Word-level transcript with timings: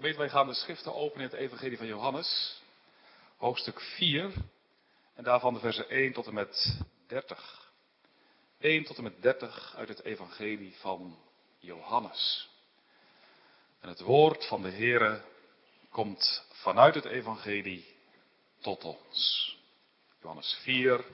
Gemeente, 0.00 0.20
wij 0.20 0.30
gaan 0.30 0.46
de 0.46 0.54
schriften 0.54 0.94
openen 0.94 1.24
in 1.24 1.30
het 1.30 1.40
Evangelie 1.40 1.76
van 1.76 1.86
Johannes, 1.86 2.60
hoofdstuk 3.36 3.80
4, 3.80 4.32
en 5.14 5.24
daarvan 5.24 5.54
de 5.54 5.60
versen 5.60 5.88
1 5.88 6.12
tot 6.12 6.26
en 6.26 6.34
met 6.34 6.78
30. 7.06 7.70
1 8.58 8.84
tot 8.84 8.96
en 8.96 9.02
met 9.02 9.22
30 9.22 9.74
uit 9.76 9.88
het 9.88 10.02
Evangelie 10.04 10.76
van 10.78 11.18
Johannes. 11.58 12.48
En 13.80 13.88
het 13.88 14.00
woord 14.00 14.46
van 14.46 14.62
de 14.62 14.70
Heere 14.70 15.22
komt 15.90 16.44
vanuit 16.52 16.94
het 16.94 17.04
Evangelie 17.04 17.96
tot 18.60 18.84
ons. 18.84 19.56
Johannes 20.20 20.58
4, 20.62 21.04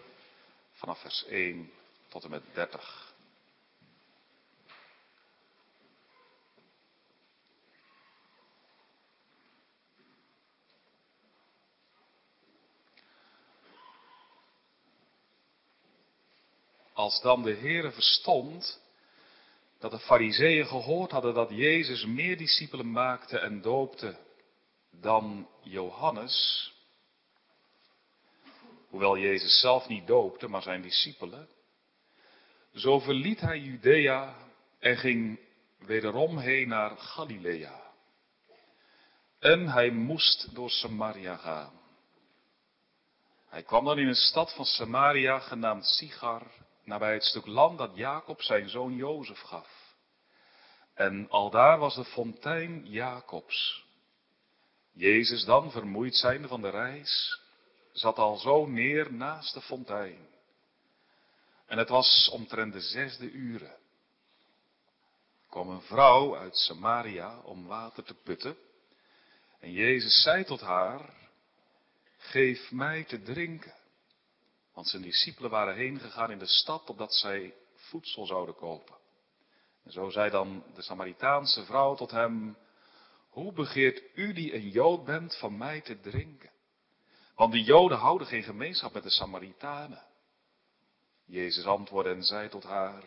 vanaf 0.72 1.00
vers 1.00 1.24
1 1.24 1.72
tot 2.08 2.24
en 2.24 2.30
met 2.30 2.42
30. 2.52 3.14
Als 16.96 17.20
dan 17.20 17.42
de 17.42 17.54
Heere 17.54 17.90
verstond 17.90 18.80
dat 19.78 19.90
de 19.90 19.98
fariseeën 19.98 20.66
gehoord 20.66 21.10
hadden 21.10 21.34
dat 21.34 21.50
Jezus 21.50 22.04
meer 22.04 22.36
discipelen 22.36 22.90
maakte 22.90 23.38
en 23.38 23.60
doopte 23.60 24.18
dan 24.90 25.48
Johannes, 25.62 26.72
hoewel 28.88 29.18
Jezus 29.18 29.60
zelf 29.60 29.88
niet 29.88 30.06
doopte, 30.06 30.48
maar 30.48 30.62
zijn 30.62 30.82
discipelen, 30.82 31.48
zo 32.74 32.98
verliet 32.98 33.40
hij 33.40 33.58
Judea 33.58 34.34
en 34.78 34.96
ging 34.96 35.40
wederom 35.78 36.38
heen 36.38 36.68
naar 36.68 36.96
Galilea. 36.96 37.92
En 39.38 39.68
hij 39.68 39.90
moest 39.90 40.54
door 40.54 40.70
Samaria 40.70 41.36
gaan. 41.36 41.80
Hij 43.48 43.62
kwam 43.62 43.84
dan 43.84 43.98
in 43.98 44.08
een 44.08 44.14
stad 44.14 44.54
van 44.54 44.64
Samaria 44.64 45.38
genaamd 45.38 45.84
Sigar 45.84 46.64
nabij 46.86 47.12
het 47.12 47.24
stuk 47.24 47.46
land 47.46 47.78
dat 47.78 47.96
Jacob 47.96 48.42
zijn 48.42 48.68
zoon 48.68 48.94
Jozef 48.94 49.40
gaf. 49.40 49.94
En 50.94 51.28
aldaar 51.30 51.78
was 51.78 51.94
de 51.94 52.04
fontein 52.04 52.86
Jacobs. 52.86 53.84
Jezus 54.92 55.44
dan, 55.44 55.70
vermoeid 55.70 56.14
zijnde 56.14 56.48
van 56.48 56.62
de 56.62 56.70
reis, 56.70 57.40
zat 57.92 58.18
al 58.18 58.36
zo 58.36 58.66
neer 58.66 59.12
naast 59.12 59.54
de 59.54 59.60
fontein. 59.60 60.28
En 61.66 61.78
het 61.78 61.88
was 61.88 62.28
omtrent 62.32 62.72
de 62.72 62.80
zesde 62.80 63.30
uren. 63.30 63.76
kwam 65.48 65.68
een 65.68 65.82
vrouw 65.82 66.36
uit 66.36 66.56
Samaria 66.56 67.40
om 67.40 67.66
water 67.66 68.04
te 68.04 68.14
putten. 68.14 68.56
En 69.60 69.72
Jezus 69.72 70.22
zei 70.22 70.44
tot 70.44 70.60
haar, 70.60 71.14
geef 72.16 72.70
mij 72.70 73.04
te 73.04 73.22
drinken. 73.22 73.75
Want 74.76 74.88
zijn 74.88 75.02
discipelen 75.02 75.50
waren 75.50 75.74
heen 75.74 76.00
gegaan 76.00 76.30
in 76.30 76.38
de 76.38 76.46
stad 76.46 76.90
opdat 76.90 77.14
zij 77.14 77.54
voedsel 77.74 78.26
zouden 78.26 78.54
kopen. 78.54 78.96
En 79.84 79.92
zo 79.92 80.10
zei 80.10 80.30
dan 80.30 80.64
de 80.74 80.82
Samaritaanse 80.82 81.64
vrouw 81.64 81.94
tot 81.94 82.10
hem, 82.10 82.56
hoe 83.28 83.52
begeert 83.52 84.02
u 84.14 84.32
die 84.32 84.54
een 84.54 84.68
Jood 84.68 85.04
bent 85.04 85.36
van 85.36 85.56
mij 85.56 85.80
te 85.80 86.00
drinken? 86.00 86.50
Want 87.34 87.52
de 87.52 87.62
Joden 87.62 87.98
houden 87.98 88.26
geen 88.26 88.42
gemeenschap 88.42 88.92
met 88.92 89.02
de 89.02 89.10
Samaritanen. 89.10 90.06
Jezus 91.24 91.64
antwoordde 91.64 92.12
en 92.12 92.22
zei 92.22 92.48
tot 92.48 92.64
haar, 92.64 93.04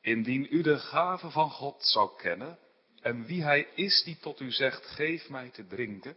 indien 0.00 0.46
u 0.50 0.62
de 0.62 0.78
gave 0.78 1.30
van 1.30 1.50
God 1.50 1.84
zou 1.84 2.16
kennen 2.16 2.58
en 3.00 3.24
wie 3.24 3.42
hij 3.42 3.68
is 3.74 4.02
die 4.04 4.18
tot 4.18 4.40
u 4.40 4.50
zegt, 4.50 4.86
geef 4.86 5.28
mij 5.28 5.50
te 5.50 5.66
drinken, 5.66 6.16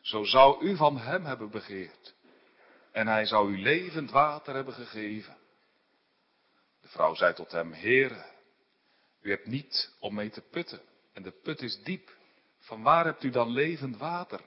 zo 0.00 0.24
zou 0.24 0.64
u 0.64 0.76
van 0.76 0.98
hem 0.98 1.24
hebben 1.24 1.50
begeerd 1.50 2.18
en 2.92 3.06
hij 3.06 3.26
zou 3.26 3.52
u 3.52 3.62
levend 3.62 4.10
water 4.10 4.54
hebben 4.54 4.74
gegeven. 4.74 5.36
De 6.80 6.88
vrouw 6.88 7.14
zei 7.14 7.34
tot 7.34 7.52
hem, 7.52 7.72
Heere, 7.72 8.24
u 9.20 9.30
hebt 9.30 9.46
niet 9.46 9.92
om 9.98 10.14
mee 10.14 10.30
te 10.30 10.40
putten 10.40 10.80
en 11.12 11.22
de 11.22 11.30
put 11.30 11.62
is 11.62 11.82
diep. 11.82 12.18
Van 12.58 12.82
waar 12.82 13.04
hebt 13.04 13.22
u 13.22 13.30
dan 13.30 13.50
levend 13.50 13.96
water? 13.96 14.40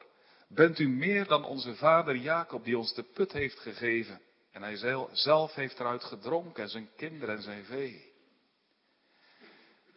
Bent 0.47 0.79
u 0.79 0.89
meer 0.89 1.27
dan 1.27 1.45
onze 1.45 1.75
vader 1.75 2.15
Jacob 2.15 2.63
die 2.63 2.77
ons 2.77 2.93
de 2.93 3.03
put 3.03 3.31
heeft 3.31 3.59
gegeven 3.59 4.21
en 4.51 4.61
hij 4.61 4.75
zelf 5.11 5.53
heeft 5.53 5.79
eruit 5.79 6.03
gedronken 6.03 6.63
en 6.63 6.69
zijn 6.69 6.89
kinderen 6.95 7.35
en 7.35 7.41
zijn 7.41 7.65
vee? 7.65 8.11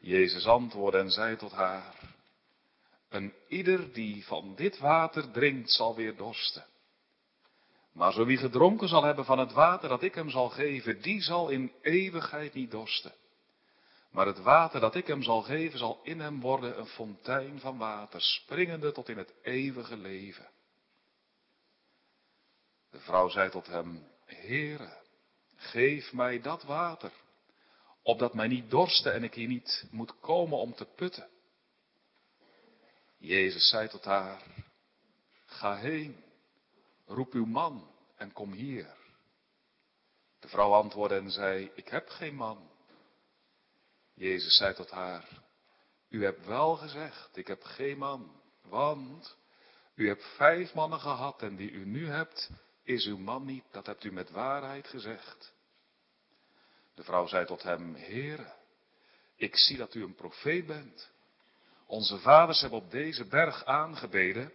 Jezus 0.01 0.47
antwoordde 0.47 0.99
en 0.99 1.11
zei 1.11 1.37
tot 1.37 1.53
haar, 1.53 1.95
een 3.09 3.33
ieder 3.49 3.93
die 3.93 4.27
van 4.27 4.55
dit 4.55 4.79
water 4.79 5.31
drinkt 5.31 5.71
zal 5.71 5.95
weer 5.95 6.17
dorsten. 6.17 6.65
Maar 7.97 8.13
zo 8.13 8.25
wie 8.25 8.37
gedronken 8.37 8.89
zal 8.89 9.03
hebben 9.03 9.25
van 9.25 9.39
het 9.39 9.53
water 9.53 9.89
dat 9.89 10.03
ik 10.03 10.15
hem 10.15 10.31
zal 10.31 10.49
geven, 10.49 11.03
die 11.03 11.23
zal 11.23 11.49
in 11.49 11.73
eeuwigheid 11.83 12.55
niet 12.55 12.71
dorsten. 12.71 13.15
Maar 14.11 14.27
het 14.27 14.43
water 14.43 14.81
dat 14.81 14.95
ik 14.95 15.07
hem 15.07 15.23
zal 15.23 15.43
geven, 15.43 15.79
zal 15.79 16.01
in 16.03 16.21
hem 16.21 16.41
worden 16.41 16.79
een 16.79 16.87
fontein 16.87 17.61
van 17.61 17.79
water, 17.79 18.21
springende 18.21 18.93
tot 18.93 19.09
in 19.09 19.19
het 19.19 19.35
eeuwige 19.43 19.97
leven. 19.97 20.49
De 22.91 23.01
vrouw 23.01 23.29
zei 23.29 23.51
tot 23.51 23.67
hem, 23.67 24.07
Heere, 24.25 24.99
geef 25.57 26.13
mij 26.13 26.41
dat 26.41 26.63
water, 26.63 27.13
opdat 28.03 28.35
mij 28.35 28.49
niet 28.49 28.71
dorsten 28.71 29.13
en 29.13 29.25
ik 29.25 29.35
hier 29.35 29.49
niet 29.49 29.87
moet 29.91 30.21
komen 30.21 30.59
om 30.59 30.75
te 30.75 30.85
putten. 30.85 31.29
Jezus 33.19 33.69
zei 33.69 33.89
tot 33.89 34.05
haar, 34.05 34.43
ga 35.47 35.77
heen 35.77 36.25
roep 37.07 37.33
uw 37.33 37.45
man 37.45 37.91
en 38.17 38.33
kom 38.33 38.53
hier. 38.53 38.95
De 40.39 40.49
vrouw 40.49 40.73
antwoordde 40.73 41.17
en 41.17 41.31
zei, 41.31 41.71
ik 41.75 41.89
heb 41.89 42.09
geen 42.09 42.35
man. 42.35 42.71
Jezus 44.15 44.57
zei 44.57 44.75
tot 44.75 44.91
haar, 44.91 45.29
u 46.09 46.25
hebt 46.25 46.47
wel 46.47 46.77
gezegd, 46.77 47.37
ik 47.37 47.47
heb 47.47 47.63
geen 47.63 47.99
man, 47.99 48.41
want 48.63 49.37
u 49.95 50.09
hebt 50.09 50.25
vijf 50.37 50.75
mannen 50.75 51.01
gehad 51.01 51.43
en 51.43 51.57
die 51.57 51.71
u 51.71 51.85
nu 51.85 52.09
hebt, 52.09 52.51
is 52.83 53.07
uw 53.07 53.19
man 53.19 53.45
niet, 53.45 53.65
dat 53.71 53.87
hebt 53.87 54.05
u 54.05 54.13
met 54.13 54.31
waarheid 54.31 54.89
gezegd. 54.89 55.55
De 56.95 57.03
vrouw 57.03 57.27
zei 57.27 57.47
tot 57.47 57.63
hem, 57.63 57.95
Heere, 57.95 58.53
ik 59.37 59.57
zie 59.57 59.77
dat 59.77 59.95
u 59.95 60.03
een 60.03 60.15
profeet 60.15 60.67
bent. 60.67 61.11
Onze 61.87 62.19
vaders 62.19 62.61
hebben 62.61 62.79
op 62.79 62.91
deze 62.91 63.25
berg 63.25 63.65
aangebeden 63.65 64.53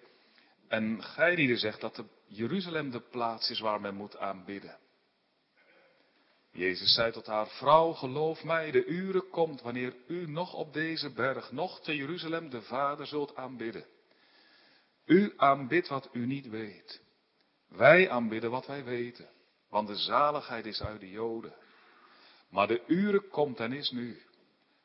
en 0.71 1.01
die 1.35 1.57
zegt 1.57 1.81
dat 1.81 2.03
Jeruzalem 2.27 2.91
de 2.91 2.99
plaats 2.99 3.49
is 3.49 3.59
waar 3.59 3.81
men 3.81 3.95
moet 3.95 4.17
aanbidden. 4.17 4.77
Jezus 6.51 6.93
zei 6.93 7.11
tot 7.11 7.25
haar, 7.25 7.47
vrouw, 7.47 7.91
geloof 7.91 8.43
mij, 8.43 8.71
de 8.71 8.85
uren 8.85 9.29
komt 9.29 9.61
wanneer 9.61 9.95
u 10.07 10.29
nog 10.29 10.53
op 10.53 10.73
deze 10.73 11.13
berg, 11.13 11.51
nog 11.51 11.81
te 11.81 11.95
Jeruzalem 11.95 12.49
de 12.49 12.61
Vader 12.61 13.07
zult 13.07 13.35
aanbidden. 13.35 13.85
U 15.05 15.33
aanbidt 15.37 15.87
wat 15.87 16.09
u 16.11 16.25
niet 16.25 16.49
weet. 16.49 17.01
Wij 17.67 18.09
aanbidden 18.09 18.51
wat 18.51 18.65
wij 18.65 18.83
weten, 18.83 19.29
want 19.69 19.87
de 19.87 19.95
zaligheid 19.95 20.65
is 20.65 20.81
uit 20.81 20.99
de 20.99 21.09
Joden. 21.09 21.53
Maar 22.49 22.67
de 22.67 22.83
uren 22.87 23.27
komt 23.27 23.59
en 23.59 23.73
is 23.73 23.91
nu, 23.91 24.21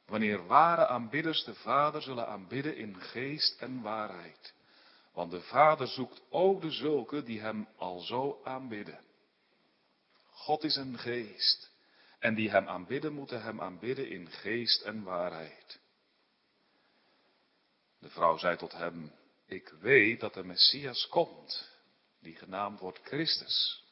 wanneer 0.06 0.46
ware 0.46 0.86
aanbidders 0.86 1.44
de 1.44 1.54
Vader 1.54 2.02
zullen 2.02 2.28
aanbidden 2.28 2.76
in 2.76 2.96
geest 3.00 3.60
en 3.60 3.82
waarheid. 3.82 4.54
Want 5.16 5.30
de 5.30 5.40
Vader 5.40 5.88
zoekt 5.88 6.22
ook 6.30 6.60
de 6.60 6.70
zulke 6.70 7.22
die 7.22 7.40
hem 7.40 7.68
al 7.76 8.00
zo 8.00 8.40
aanbidden. 8.44 9.00
God 10.30 10.64
is 10.64 10.76
een 10.76 10.98
geest. 10.98 11.70
En 12.18 12.34
die 12.34 12.50
hem 12.50 12.68
aanbidden 12.68 13.12
moeten 13.12 13.42
hem 13.42 13.60
aanbidden 13.60 14.08
in 14.08 14.30
geest 14.30 14.82
en 14.82 15.02
waarheid. 15.02 15.78
De 17.98 18.08
vrouw 18.10 18.38
zei 18.38 18.56
tot 18.56 18.72
hem, 18.72 19.12
ik 19.46 19.68
weet 19.80 20.20
dat 20.20 20.34
de 20.34 20.44
Messias 20.44 21.08
komt, 21.08 21.70
die 22.20 22.36
genaamd 22.36 22.80
wordt 22.80 23.00
Christus. 23.02 23.84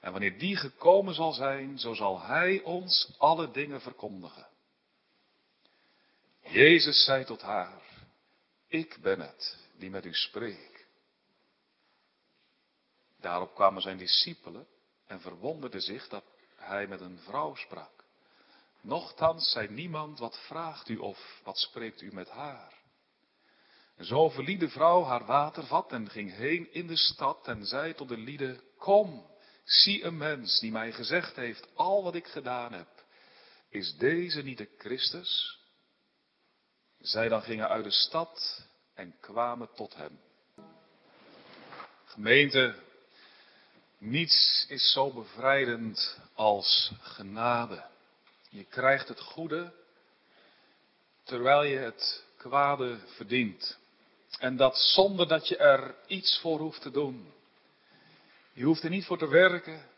En 0.00 0.12
wanneer 0.12 0.38
die 0.38 0.56
gekomen 0.56 1.14
zal 1.14 1.32
zijn, 1.32 1.78
zo 1.78 1.94
zal 1.94 2.20
hij 2.20 2.60
ons 2.62 3.14
alle 3.18 3.50
dingen 3.50 3.80
verkondigen. 3.80 4.48
Jezus 6.40 7.04
zei 7.04 7.24
tot 7.24 7.40
haar, 7.42 7.82
ik 8.68 8.98
ben 9.00 9.20
het 9.20 9.61
die 9.82 9.90
met 9.90 10.04
u 10.04 10.14
spreekt. 10.14 10.86
Daarop 13.20 13.54
kwamen 13.54 13.82
zijn 13.82 13.98
discipelen 13.98 14.66
en 15.06 15.20
verwonderden 15.20 15.80
zich 15.80 16.08
dat 16.08 16.24
hij 16.56 16.86
met 16.86 17.00
een 17.00 17.18
vrouw 17.18 17.54
sprak. 17.54 18.04
Nochtans 18.80 19.50
zei 19.50 19.68
niemand, 19.68 20.18
wat 20.18 20.38
vraagt 20.38 20.88
u 20.88 20.96
of 20.96 21.40
wat 21.44 21.58
spreekt 21.58 22.00
u 22.00 22.12
met 22.12 22.28
haar? 22.28 22.74
En 23.96 24.04
zo 24.04 24.28
verliet 24.28 24.60
de 24.60 24.68
vrouw 24.68 25.04
haar 25.04 25.24
watervat 25.24 25.92
en 25.92 26.10
ging 26.10 26.34
heen 26.34 26.72
in 26.72 26.86
de 26.86 26.96
stad 26.96 27.48
en 27.48 27.66
zei 27.66 27.94
tot 27.94 28.08
de 28.08 28.18
lieden, 28.18 28.60
kom, 28.78 29.26
zie 29.64 30.04
een 30.04 30.16
mens 30.16 30.60
die 30.60 30.70
mij 30.70 30.92
gezegd 30.92 31.36
heeft, 31.36 31.68
al 31.74 32.02
wat 32.02 32.14
ik 32.14 32.26
gedaan 32.26 32.72
heb. 32.72 33.04
Is 33.68 33.96
deze 33.96 34.42
niet 34.42 34.58
de 34.58 34.68
Christus? 34.78 35.60
Zij 36.98 37.28
dan 37.28 37.42
gingen 37.42 37.68
uit 37.68 37.84
de 37.84 37.90
stad 37.90 38.70
en 38.94 39.14
kwamen 39.20 39.68
tot 39.74 39.94
hem. 39.94 40.20
Gemeente, 42.04 42.74
niets 43.98 44.66
is 44.68 44.92
zo 44.92 45.12
bevrijdend 45.12 46.18
als 46.34 46.92
genade. 47.00 47.84
Je 48.48 48.64
krijgt 48.64 49.08
het 49.08 49.20
goede 49.20 49.72
terwijl 51.22 51.62
je 51.62 51.78
het 51.78 52.24
kwade 52.36 52.98
verdient. 53.06 53.78
En 54.38 54.56
dat 54.56 54.76
zonder 54.76 55.28
dat 55.28 55.48
je 55.48 55.56
er 55.56 55.94
iets 56.06 56.38
voor 56.40 56.58
hoeft 56.58 56.82
te 56.82 56.90
doen. 56.90 57.32
Je 58.52 58.64
hoeft 58.64 58.82
er 58.82 58.90
niet 58.90 59.04
voor 59.04 59.18
te 59.18 59.28
werken, 59.28 59.88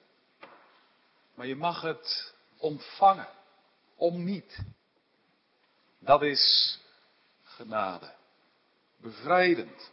maar 1.35 1.47
je 1.47 1.57
mag 1.57 1.81
het 1.81 2.35
ontvangen. 2.57 3.29
Om 3.97 4.25
niet. 4.25 4.59
Dat 5.99 6.23
is 6.23 6.79
genade. 7.43 8.13
Bevrijdend. 8.97 9.93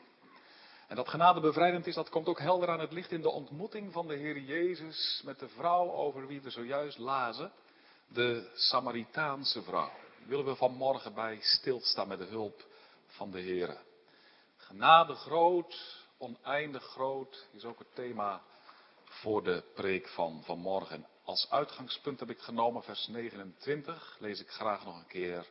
En 0.87 0.95
dat 0.95 1.09
genade 1.09 1.39
bevrijdend 1.39 1.87
is, 1.87 1.95
dat 1.95 2.09
komt 2.09 2.27
ook 2.27 2.39
helder 2.39 2.69
aan 2.69 2.79
het 2.79 2.91
licht 2.91 3.11
in 3.11 3.21
de 3.21 3.29
ontmoeting 3.29 3.93
van 3.93 4.07
de 4.07 4.15
Heer 4.15 4.39
Jezus 4.39 5.21
met 5.25 5.39
de 5.39 5.47
vrouw 5.47 5.91
over 5.91 6.27
wie 6.27 6.41
we 6.41 6.49
zojuist 6.49 6.97
lazen. 6.97 7.51
De 8.07 8.51
Samaritaanse 8.53 9.61
vrouw. 9.61 9.91
willen 10.25 10.45
we 10.45 10.55
vanmorgen 10.55 11.13
bij 11.13 11.37
stilstaan 11.41 12.07
met 12.07 12.19
de 12.19 12.25
hulp 12.25 12.65
van 13.07 13.31
de 13.31 13.39
Heer. 13.39 13.77
Genade 14.57 15.15
groot, 15.15 16.05
oneindig 16.17 16.83
groot, 16.83 17.47
is 17.51 17.65
ook 17.65 17.79
het 17.79 17.95
thema 17.95 18.41
voor 19.03 19.43
de 19.43 19.63
preek 19.73 20.07
van 20.07 20.41
vanmorgen. 20.43 21.07
Als 21.23 21.49
uitgangspunt 21.49 22.19
heb 22.19 22.29
ik 22.29 22.39
genomen 22.39 22.83
vers 22.83 23.07
29. 23.07 24.17
Lees 24.19 24.39
ik 24.39 24.49
graag 24.49 24.85
nog 24.85 24.95
een 24.95 25.07
keer 25.07 25.47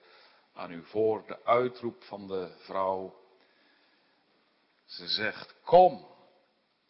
aan 0.55 0.71
u 0.71 0.85
voor. 0.85 1.25
De 1.27 1.45
uitroep 1.45 2.03
van 2.03 2.27
de 2.27 2.55
vrouw. 2.59 3.20
Ze 4.91 5.09
zegt, 5.09 5.55
kom, 5.65 6.07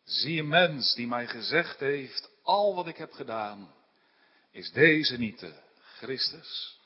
zie 0.05 0.41
een 0.41 0.49
mens 0.49 0.95
die 0.95 1.07
mij 1.07 1.27
gezegd 1.27 1.81
heeft, 1.81 2.31
al 2.43 2.75
wat 2.75 2.87
ik 2.87 2.97
heb 2.97 3.13
gedaan, 3.13 3.75
is 4.51 4.73
deze 4.73 5.19
niet 5.19 5.39
de 5.39 5.55
Christus? 5.97 6.81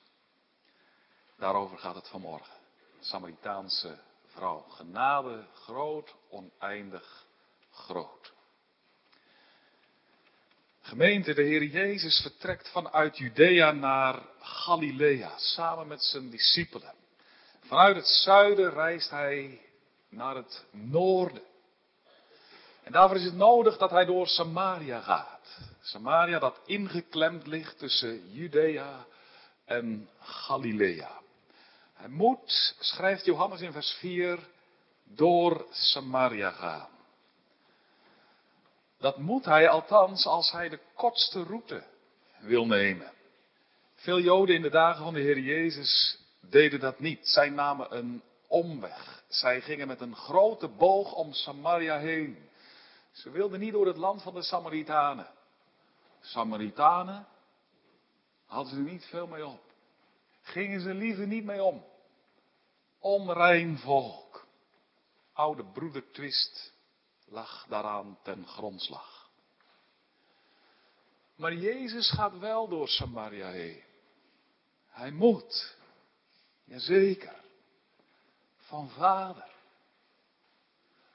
Daarover 1.37 1.79
gaat 1.79 1.95
het 1.95 2.09
vanmorgen. 2.09 2.55
Samaritaanse 3.01 3.99
vrouw. 4.27 4.61
Genade 4.69 5.47
groot, 5.55 6.15
oneindig 6.31 7.27
groot. 7.71 8.33
Gemeente, 10.81 11.35
de 11.35 11.43
Heer 11.43 11.65
Jezus 11.65 12.21
vertrekt 12.21 12.69
vanuit 12.69 13.19
Judea 13.19 13.73
naar 13.73 14.23
Galilea 14.41 15.39
samen 15.39 15.87
met 15.87 16.03
zijn 16.03 16.31
discipelen. 16.31 16.95
Vanuit 17.61 17.97
het 17.97 18.07
zuiden 18.07 18.71
reist 18.71 19.11
hij 19.11 19.64
naar 20.15 20.37
het 20.37 20.65
noorden. 20.71 21.43
En 22.83 22.93
daarvoor 22.93 23.17
is 23.17 23.25
het 23.25 23.37
nodig 23.37 23.79
dat 23.79 23.91
hij 23.91 24.05
door 24.05 24.27
Samaria 24.27 25.01
gaat. 25.01 25.59
Samaria 25.81 26.39
dat 26.39 26.61
ingeklemd 26.67 27.47
ligt 27.47 27.79
tussen 27.79 28.33
Judea 28.33 29.07
en 29.65 30.09
Galilea. 30.21 31.21
Hij 31.95 32.09
moet, 32.09 32.75
schrijft 32.79 33.25
Johannes 33.25 33.61
in 33.61 33.73
vers 33.73 33.93
4, 33.93 34.39
door 35.05 35.67
Samaria 35.71 36.51
gaan. 36.51 36.89
Dat 38.99 39.19
moet 39.19 39.45
hij 39.45 39.69
althans 39.69 40.27
als 40.27 40.53
hij 40.53 40.69
de 40.69 40.81
kortste 40.95 41.43
route 41.43 41.83
wil 42.39 42.67
nemen. 42.67 43.13
Veel 43.95 44.21
Joden 44.21 44.55
in 44.55 44.63
de 44.63 44.71
dagen 44.71 45.05
van 45.05 45.15
de 45.15 45.21
Heer 45.21 45.39
Jezus 45.39 46.19
deden 46.41 46.81
dat 46.81 47.01
niet. 47.01 47.29
Zij 47.29 47.49
namen 47.49 47.97
een 47.97 48.23
omweg. 48.47 49.24
Zij 49.35 49.61
gingen 49.61 49.87
met 49.87 50.01
een 50.01 50.17
grote 50.17 50.69
boog 50.69 51.13
om 51.13 51.33
Samaria 51.33 51.99
heen. 51.99 52.49
Ze 53.13 53.31
wilden 53.31 53.61
niet 53.61 53.73
door 53.73 53.87
het 53.87 53.97
land 53.97 54.23
van 54.23 54.35
de 54.35 54.43
Samaritanen. 54.43 55.31
Samaritanen 56.21 57.27
hadden 58.47 58.75
ze 58.75 58.81
niet 58.81 59.05
veel 59.05 59.27
mee 59.27 59.47
op. 59.47 59.63
Gingen 60.43 60.81
ze 60.81 60.95
liever 60.95 61.27
niet 61.27 61.45
mee 61.45 61.63
om. 61.63 61.85
Onrein 62.99 63.79
volk. 63.79 64.47
Oude 65.33 65.65
broeder 65.65 66.11
twist 66.11 66.73
lag 67.25 67.67
daaraan 67.69 68.19
ten 68.23 68.47
grondslag. 68.47 69.31
Maar 71.37 71.55
Jezus 71.55 72.11
gaat 72.11 72.39
wel 72.39 72.69
door 72.69 72.89
Samaria 72.89 73.49
heen. 73.49 73.83
Hij 74.89 75.11
moet. 75.11 75.77
Jazeker. 76.65 77.44
Van 78.75 78.91
vader. 78.91 79.49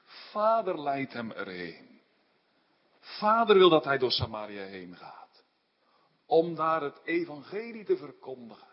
Vader 0.04 0.80
leidt 0.80 1.12
hem 1.12 1.30
erheen. 1.30 2.00
Vader 3.00 3.56
wil 3.56 3.68
dat 3.68 3.84
hij 3.84 3.98
door 3.98 4.10
Samaria 4.10 4.64
heen 4.64 4.96
gaat. 4.96 5.42
Om 6.26 6.54
daar 6.54 6.82
het 6.82 7.00
evangelie 7.04 7.84
te 7.84 7.96
verkondigen. 7.96 8.68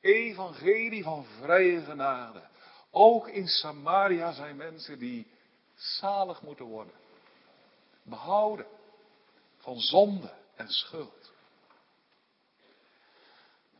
Evangelie 0.00 1.02
van 1.02 1.24
vrije 1.24 1.80
genade. 1.80 2.48
Ook 2.90 3.28
in 3.28 3.48
Samaria 3.48 4.32
zijn 4.32 4.56
mensen 4.56 4.98
die 4.98 5.30
zalig 5.74 6.42
moeten 6.42 6.64
worden. 6.64 6.94
Behouden 8.02 8.66
van 9.56 9.80
zonde 9.80 10.34
en 10.54 10.68
schuld. 10.68 11.32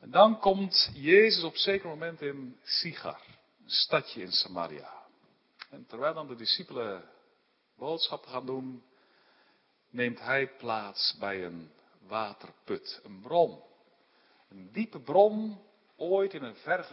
En 0.00 0.10
dan 0.10 0.38
komt 0.38 0.90
Jezus 0.94 1.44
op 1.44 1.56
zeker 1.56 1.88
moment 1.88 2.20
in 2.20 2.58
Sigar, 2.62 3.31
stadje 3.72 4.20
in 4.20 4.32
Samaria. 4.32 5.02
En 5.70 5.86
terwijl 5.86 6.14
dan 6.14 6.26
de 6.26 6.34
discipelen 6.34 7.04
boodschappen 7.76 8.30
gaan 8.30 8.46
doen, 8.46 8.84
neemt 9.90 10.20
hij 10.20 10.48
plaats 10.48 11.16
bij 11.18 11.44
een 11.44 11.72
waterput, 12.06 13.00
een 13.02 13.20
bron. 13.20 13.62
Een 14.48 14.72
diepe 14.72 15.00
bron, 15.00 15.60
ooit 15.96 16.34
in 16.34 16.42
een 16.42 16.56
ver, 16.56 16.84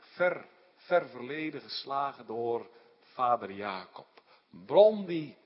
ver, 0.00 0.46
ver 0.74 1.08
verleden 1.08 1.60
geslagen 1.60 2.26
door 2.26 2.70
vader 3.00 3.52
Jacob. 3.52 4.22
Een 4.52 4.64
bron 4.64 5.06
die 5.06 5.36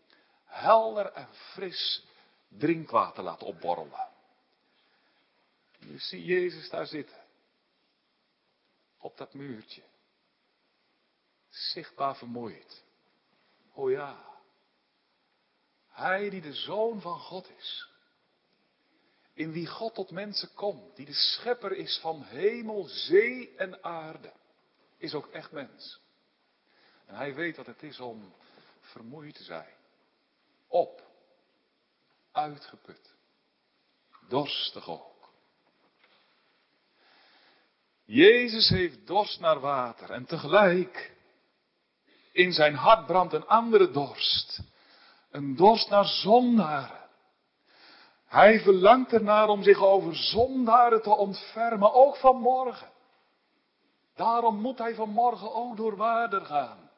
helder 0.44 1.12
en 1.12 1.28
fris 1.32 2.04
drinkwater 2.48 3.22
laat 3.22 3.42
opborrelen. 3.42 4.08
Je 5.78 5.98
ziet 5.98 6.24
Jezus 6.24 6.70
daar 6.70 6.86
zitten. 6.86 7.16
Op 8.98 9.16
dat 9.16 9.34
muurtje. 9.34 9.82
Zichtbaar 11.52 12.16
vermoeid. 12.16 12.84
O 13.74 13.90
ja. 13.90 14.30
Hij 15.88 16.30
die 16.30 16.40
de 16.40 16.54
zoon 16.54 17.00
van 17.00 17.18
God 17.18 17.50
is. 17.58 17.88
In 19.34 19.52
wie 19.52 19.66
God 19.66 19.94
tot 19.94 20.10
mensen 20.10 20.54
komt. 20.54 20.96
Die 20.96 21.06
de 21.06 21.14
schepper 21.14 21.72
is 21.72 21.98
van 21.98 22.22
hemel, 22.22 22.84
zee 22.84 23.56
en 23.56 23.84
aarde. 23.84 24.32
Is 24.96 25.14
ook 25.14 25.26
echt 25.26 25.52
mens. 25.52 26.00
En 27.06 27.14
hij 27.14 27.34
weet 27.34 27.56
wat 27.56 27.66
het 27.66 27.82
is 27.82 28.00
om 28.00 28.34
vermoeid 28.80 29.34
te 29.34 29.42
zijn. 29.42 29.74
Op. 30.68 31.02
Uitgeput. 32.32 33.14
Dorstig 34.28 34.88
ook. 34.88 35.32
Jezus 38.04 38.68
heeft 38.68 39.06
dorst 39.06 39.40
naar 39.40 39.60
water 39.60 40.10
en 40.10 40.24
tegelijk 40.24 41.11
in 42.32 42.52
zijn 42.52 42.74
hart 42.74 43.06
brandt 43.06 43.32
een 43.32 43.46
andere 43.46 43.90
dorst. 43.90 44.60
Een 45.30 45.56
dorst 45.56 45.90
naar 45.90 46.04
zondaren. 46.04 47.00
Hij 48.26 48.60
verlangt 48.60 49.12
ernaar 49.12 49.48
om 49.48 49.62
zich 49.62 49.78
over 49.78 50.16
zondaren 50.16 51.02
te 51.02 51.10
ontfermen, 51.10 51.92
ook 51.94 52.16
vanmorgen. 52.16 52.90
Daarom 54.14 54.60
moet 54.60 54.78
hij 54.78 54.94
vanmorgen 54.94 55.54
ook 55.54 55.76
door 55.76 55.96
water 55.96 56.40
gaan 56.40 56.90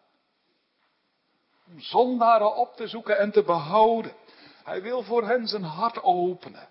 om 1.66 1.80
zondaren 1.80 2.56
op 2.56 2.76
te 2.76 2.88
zoeken 2.88 3.18
en 3.18 3.30
te 3.30 3.42
behouden. 3.42 4.12
Hij 4.64 4.82
wil 4.82 5.02
voor 5.02 5.26
hen 5.26 5.48
zijn 5.48 5.62
hart 5.62 6.02
openen. 6.02 6.68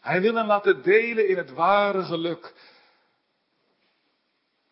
Hij 0.00 0.20
wil 0.20 0.34
hen 0.34 0.46
laten 0.46 0.82
delen 0.82 1.28
in 1.28 1.36
het 1.36 1.52
ware 1.52 2.04
geluk. 2.04 2.54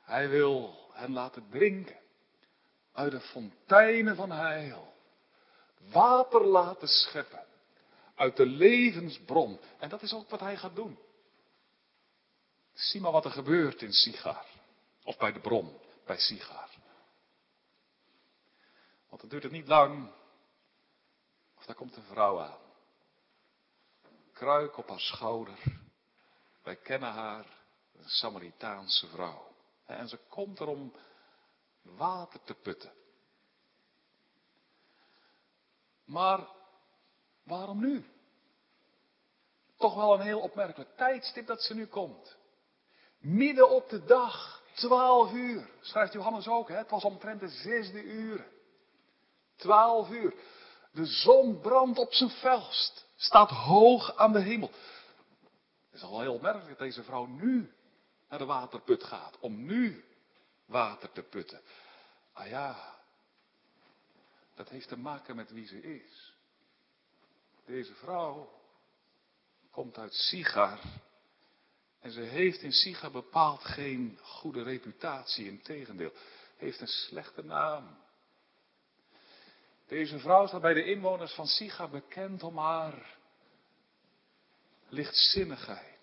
Hij 0.02 0.28
wil 0.28 0.74
hen 0.92 1.12
laten 1.12 1.46
drinken 1.50 1.96
uit 2.96 3.10
de 3.10 3.20
fonteinen 3.20 4.16
van 4.16 4.30
heil. 4.30 4.94
Water 5.90 6.44
laten 6.44 6.88
scheppen 6.88 7.44
uit 8.14 8.36
de 8.36 8.46
levensbron. 8.46 9.60
En 9.78 9.88
dat 9.88 10.02
is 10.02 10.14
ook 10.14 10.30
wat 10.30 10.40
hij 10.40 10.56
gaat 10.56 10.74
doen. 10.74 10.98
Zie 12.72 13.00
maar 13.00 13.12
wat 13.12 13.24
er 13.24 13.30
gebeurt 13.30 13.82
in 13.82 13.92
Sigar. 13.92 14.44
Of 15.04 15.16
bij 15.16 15.32
de 15.32 15.40
bron, 15.40 15.78
bij 16.06 16.18
Sigar. 16.18 16.68
Want 19.08 19.22
het 19.22 19.30
duurt 19.30 19.42
het 19.42 19.52
niet 19.52 19.68
lang. 19.68 20.10
Of 21.56 21.64
daar 21.64 21.76
komt 21.76 21.96
een 21.96 22.02
vrouw 22.02 22.40
aan. 22.40 22.58
Kruik 24.32 24.76
op 24.76 24.88
haar 24.88 25.00
schouder. 25.00 25.58
Wij 26.62 26.76
kennen 26.76 27.12
haar, 27.12 27.46
een 27.96 28.08
Samaritaanse 28.08 29.06
vrouw. 29.06 29.54
En 29.86 30.08
ze 30.08 30.18
komt 30.28 30.58
er 30.58 30.66
om 30.66 30.92
water 31.96 32.40
te 32.44 32.54
putten. 32.54 32.92
Maar 36.04 36.48
waarom 37.42 37.80
nu? 37.80 38.04
Toch 39.76 39.94
wel 39.94 40.14
een 40.14 40.20
heel 40.20 40.40
opmerkelijk 40.40 40.96
tijdstip 40.96 41.46
dat 41.46 41.62
ze 41.62 41.74
nu 41.74 41.86
komt. 41.86 42.36
Midden 43.18 43.70
op 43.70 43.88
de 43.88 44.04
dag, 44.04 44.62
twaalf 44.74 45.32
uur, 45.32 45.70
schrijft 45.80 46.12
Johannes 46.12 46.48
ook, 46.48 46.68
het 46.68 46.90
was 46.90 47.04
omtrent 47.04 47.40
de 47.40 47.48
zesde 47.48 48.02
uur. 48.02 48.46
Twaalf 49.56 50.10
uur. 50.10 50.34
De 50.92 51.04
zon 51.04 51.60
brandt 51.60 51.98
op 51.98 52.12
zijn 52.12 52.30
felst, 52.30 53.06
staat 53.16 53.50
hoog 53.50 54.16
aan 54.16 54.32
de 54.32 54.40
hemel. 54.40 54.70
Het 55.90 55.94
is 55.94 56.02
al 56.02 56.20
heel 56.20 56.34
opmerkelijk 56.34 56.68
dat 56.68 56.78
deze 56.78 57.02
vrouw 57.02 57.26
nu 57.26 57.72
naar 58.28 58.38
de 58.38 58.44
waterput 58.44 59.04
gaat, 59.04 59.38
om 59.40 59.64
nu 59.64 60.04
water 60.66 61.12
te 61.12 61.22
putten. 61.22 61.60
Ah 62.32 62.48
ja, 62.48 62.94
dat 64.54 64.68
heeft 64.68 64.88
te 64.88 64.96
maken 64.96 65.36
met 65.36 65.50
wie 65.50 65.66
ze 65.66 65.82
is. 65.82 66.34
Deze 67.64 67.94
vrouw 67.94 68.60
komt 69.70 69.98
uit 69.98 70.14
Sigar. 70.14 70.80
En 72.00 72.10
ze 72.10 72.20
heeft 72.20 72.62
in 72.62 72.72
Sigar 72.72 73.10
bepaald 73.10 73.64
geen 73.64 74.18
goede 74.22 74.62
reputatie, 74.62 75.46
in 75.46 75.62
tegendeel. 75.62 76.12
Heeft 76.56 76.80
een 76.80 76.86
slechte 76.86 77.44
naam. 77.44 78.04
Deze 79.86 80.18
vrouw 80.18 80.46
staat 80.46 80.60
bij 80.60 80.74
de 80.74 80.84
inwoners 80.84 81.32
van 81.32 81.46
Sigar 81.46 81.90
bekend 81.90 82.42
om 82.42 82.58
haar 82.58 83.16
lichtzinnigheid. 84.88 85.95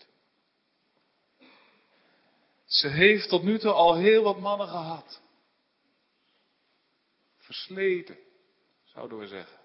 Ze 2.74 2.88
heeft 2.88 3.30
tot 3.30 3.44
nu 3.44 3.60
toe 3.60 3.72
al 3.72 3.96
heel 3.96 4.24
wat 4.24 4.40
mannen 4.40 4.68
gehad. 4.68 5.22
Versleten, 7.38 8.18
zouden 8.84 9.18
we 9.20 9.28
zeggen. 9.28 9.60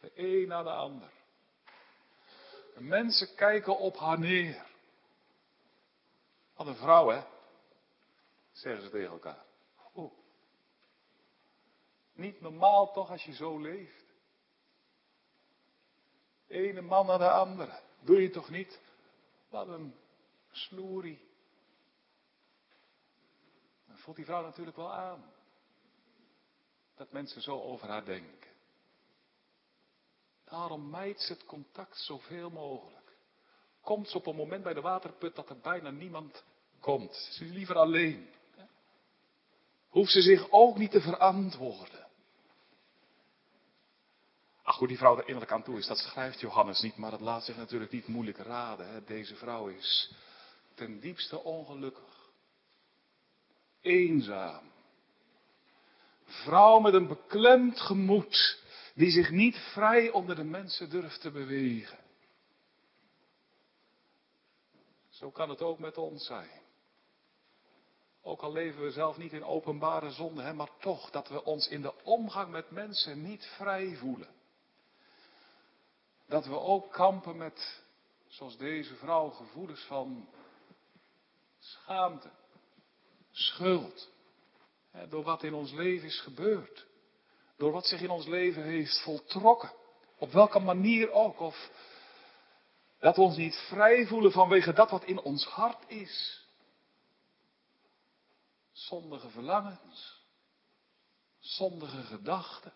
De 0.00 0.10
een 0.14 0.48
na 0.48 0.62
de 0.62 0.70
ander. 0.70 1.10
De 2.74 2.80
mensen 2.80 3.34
kijken 3.34 3.78
op 3.78 3.96
haar 3.96 4.18
neer. 4.18 4.66
Wat 6.54 6.66
een 6.66 6.76
vrouw, 6.76 7.08
hè? 7.08 7.24
Zeggen 8.52 8.82
ze 8.82 8.90
tegen 8.90 9.10
elkaar. 9.10 9.44
Oeh. 9.94 10.12
Niet 12.12 12.40
normaal 12.40 12.92
toch 12.92 13.10
als 13.10 13.24
je 13.24 13.34
zo 13.34 13.58
leeft. 13.58 14.04
ene 16.46 16.80
man 16.80 17.06
naar 17.06 17.18
de 17.18 17.30
andere. 17.30 17.80
Doe 18.00 18.22
je 18.22 18.30
toch 18.30 18.50
niet? 18.50 18.80
Wat 19.48 19.68
een 19.68 19.94
sloerie. 20.50 21.24
Voelt 24.06 24.18
die 24.18 24.26
vrouw 24.26 24.42
natuurlijk 24.42 24.76
wel 24.76 24.92
aan. 24.92 25.24
Dat 26.96 27.12
mensen 27.12 27.42
zo 27.42 27.60
over 27.60 27.88
haar 27.88 28.04
denken. 28.04 28.50
Daarom 30.44 30.90
mijt 30.90 31.20
ze 31.20 31.32
het 31.32 31.44
contact 31.44 31.98
zoveel 31.98 32.50
mogelijk. 32.50 33.16
Komt 33.80 34.08
ze 34.08 34.16
op 34.16 34.26
een 34.26 34.36
moment 34.36 34.62
bij 34.62 34.74
de 34.74 34.80
waterput 34.80 35.34
dat 35.34 35.50
er 35.50 35.58
bijna 35.58 35.90
niemand 35.90 36.44
komt. 36.80 37.14
Ze 37.14 37.44
is 37.44 37.50
liever 37.50 37.76
alleen. 37.76 38.28
Hoeft 39.88 40.12
ze 40.12 40.22
zich 40.22 40.50
ook 40.50 40.76
niet 40.76 40.90
te 40.90 41.00
verantwoorden. 41.00 42.06
Ach, 44.62 44.78
hoe 44.78 44.88
die 44.88 44.98
vrouw 44.98 45.16
er 45.16 45.26
innerlijk 45.26 45.52
aan 45.52 45.62
toe 45.62 45.78
is, 45.78 45.86
dat 45.86 45.98
schrijft 45.98 46.40
Johannes 46.40 46.80
niet, 46.80 46.96
maar 46.96 47.10
dat 47.10 47.20
laat 47.20 47.44
zich 47.44 47.56
natuurlijk 47.56 47.92
niet 47.92 48.06
moeilijk 48.06 48.38
raden. 48.38 48.88
Hè. 48.88 49.04
Deze 49.04 49.36
vrouw 49.36 49.66
is 49.66 50.12
ten 50.74 51.00
diepste 51.00 51.42
ongelukkig. 51.42 52.05
Eenzaam. 53.86 54.72
Vrouw 56.24 56.78
met 56.78 56.94
een 56.94 57.06
beklemd 57.06 57.80
gemoed 57.80 58.62
die 58.94 59.10
zich 59.10 59.30
niet 59.30 59.56
vrij 59.56 60.10
onder 60.10 60.36
de 60.36 60.44
mensen 60.44 60.90
durft 60.90 61.20
te 61.20 61.30
bewegen. 61.30 61.98
Zo 65.08 65.30
kan 65.30 65.48
het 65.48 65.62
ook 65.62 65.78
met 65.78 65.98
ons 65.98 66.26
zijn. 66.26 66.60
Ook 68.22 68.42
al 68.42 68.52
leven 68.52 68.82
we 68.82 68.90
zelf 68.90 69.16
niet 69.16 69.32
in 69.32 69.44
openbare 69.44 70.10
zonde, 70.10 70.42
hè, 70.42 70.52
maar 70.52 70.70
toch 70.78 71.10
dat 71.10 71.28
we 71.28 71.44
ons 71.44 71.68
in 71.68 71.82
de 71.82 72.04
omgang 72.04 72.50
met 72.50 72.70
mensen 72.70 73.22
niet 73.22 73.46
vrij 73.56 73.96
voelen. 73.96 74.34
Dat 76.26 76.46
we 76.46 76.58
ook 76.58 76.92
kampen 76.92 77.36
met, 77.36 77.82
zoals 78.26 78.56
deze 78.56 78.94
vrouw, 78.94 79.30
gevoelens 79.30 79.80
van 79.80 80.28
schaamte, 81.58 82.30
schuld. 83.36 84.10
Door 85.08 85.22
wat 85.22 85.42
in 85.42 85.54
ons 85.54 85.72
leven 85.72 86.08
is 86.08 86.20
gebeurd. 86.20 86.86
Door 87.56 87.72
wat 87.72 87.86
zich 87.86 88.00
in 88.00 88.10
ons 88.10 88.26
leven 88.26 88.62
heeft 88.62 89.02
voltrokken. 89.02 89.72
Op 90.18 90.32
welke 90.32 90.58
manier 90.58 91.10
ook. 91.10 91.40
Of 91.40 91.70
dat 92.98 93.16
we 93.16 93.22
ons 93.22 93.36
niet 93.36 93.54
vrij 93.68 94.06
voelen 94.06 94.32
vanwege 94.32 94.72
dat 94.72 94.90
wat 94.90 95.04
in 95.04 95.20
ons 95.20 95.44
hart 95.44 95.88
is. 95.88 96.44
Zondige 98.72 99.28
verlangens. 99.28 100.24
Zondige 101.38 102.02
gedachten. 102.02 102.72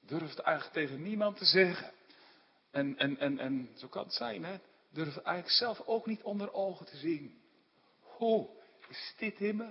Durft 0.00 0.38
eigenlijk 0.38 0.74
tegen 0.74 1.02
niemand 1.02 1.36
te 1.36 1.44
zeggen. 1.44 1.92
En, 2.70 2.98
en, 2.98 3.18
en, 3.18 3.38
en 3.38 3.70
zo 3.76 3.88
kan 3.88 4.04
het 4.04 4.12
zijn, 4.12 4.44
hè. 4.44 4.58
Durft 4.90 5.16
eigenlijk 5.16 5.56
zelf 5.56 5.80
ook 5.86 6.06
niet 6.06 6.22
onder 6.22 6.52
ogen 6.52 6.86
te 6.86 6.96
zien. 6.96 7.42
Hoe 8.00 8.61
is 8.92 9.14
dit 9.16 9.40
in 9.40 9.56
me? 9.56 9.70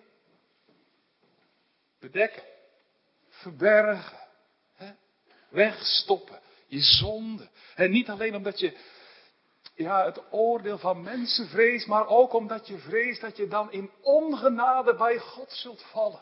Bedekken 1.99 2.43
verbergen. 3.29 4.17
Hè? 4.73 4.91
Wegstoppen. 5.49 6.39
Je 6.67 6.79
zonde. 6.79 7.49
En 7.75 7.91
niet 7.91 8.09
alleen 8.09 8.35
omdat 8.35 8.59
je 8.59 8.77
ja, 9.75 10.05
het 10.05 10.31
oordeel 10.31 10.77
van 10.77 11.01
mensen 11.01 11.47
vreest, 11.47 11.87
maar 11.87 12.07
ook 12.07 12.33
omdat 12.33 12.67
je 12.67 12.77
vreest 12.77 13.21
dat 13.21 13.37
je 13.37 13.47
dan 13.47 13.71
in 13.71 13.91
ongenade 14.01 14.95
bij 14.95 15.17
God 15.17 15.51
zult 15.51 15.81
vallen. 15.81 16.21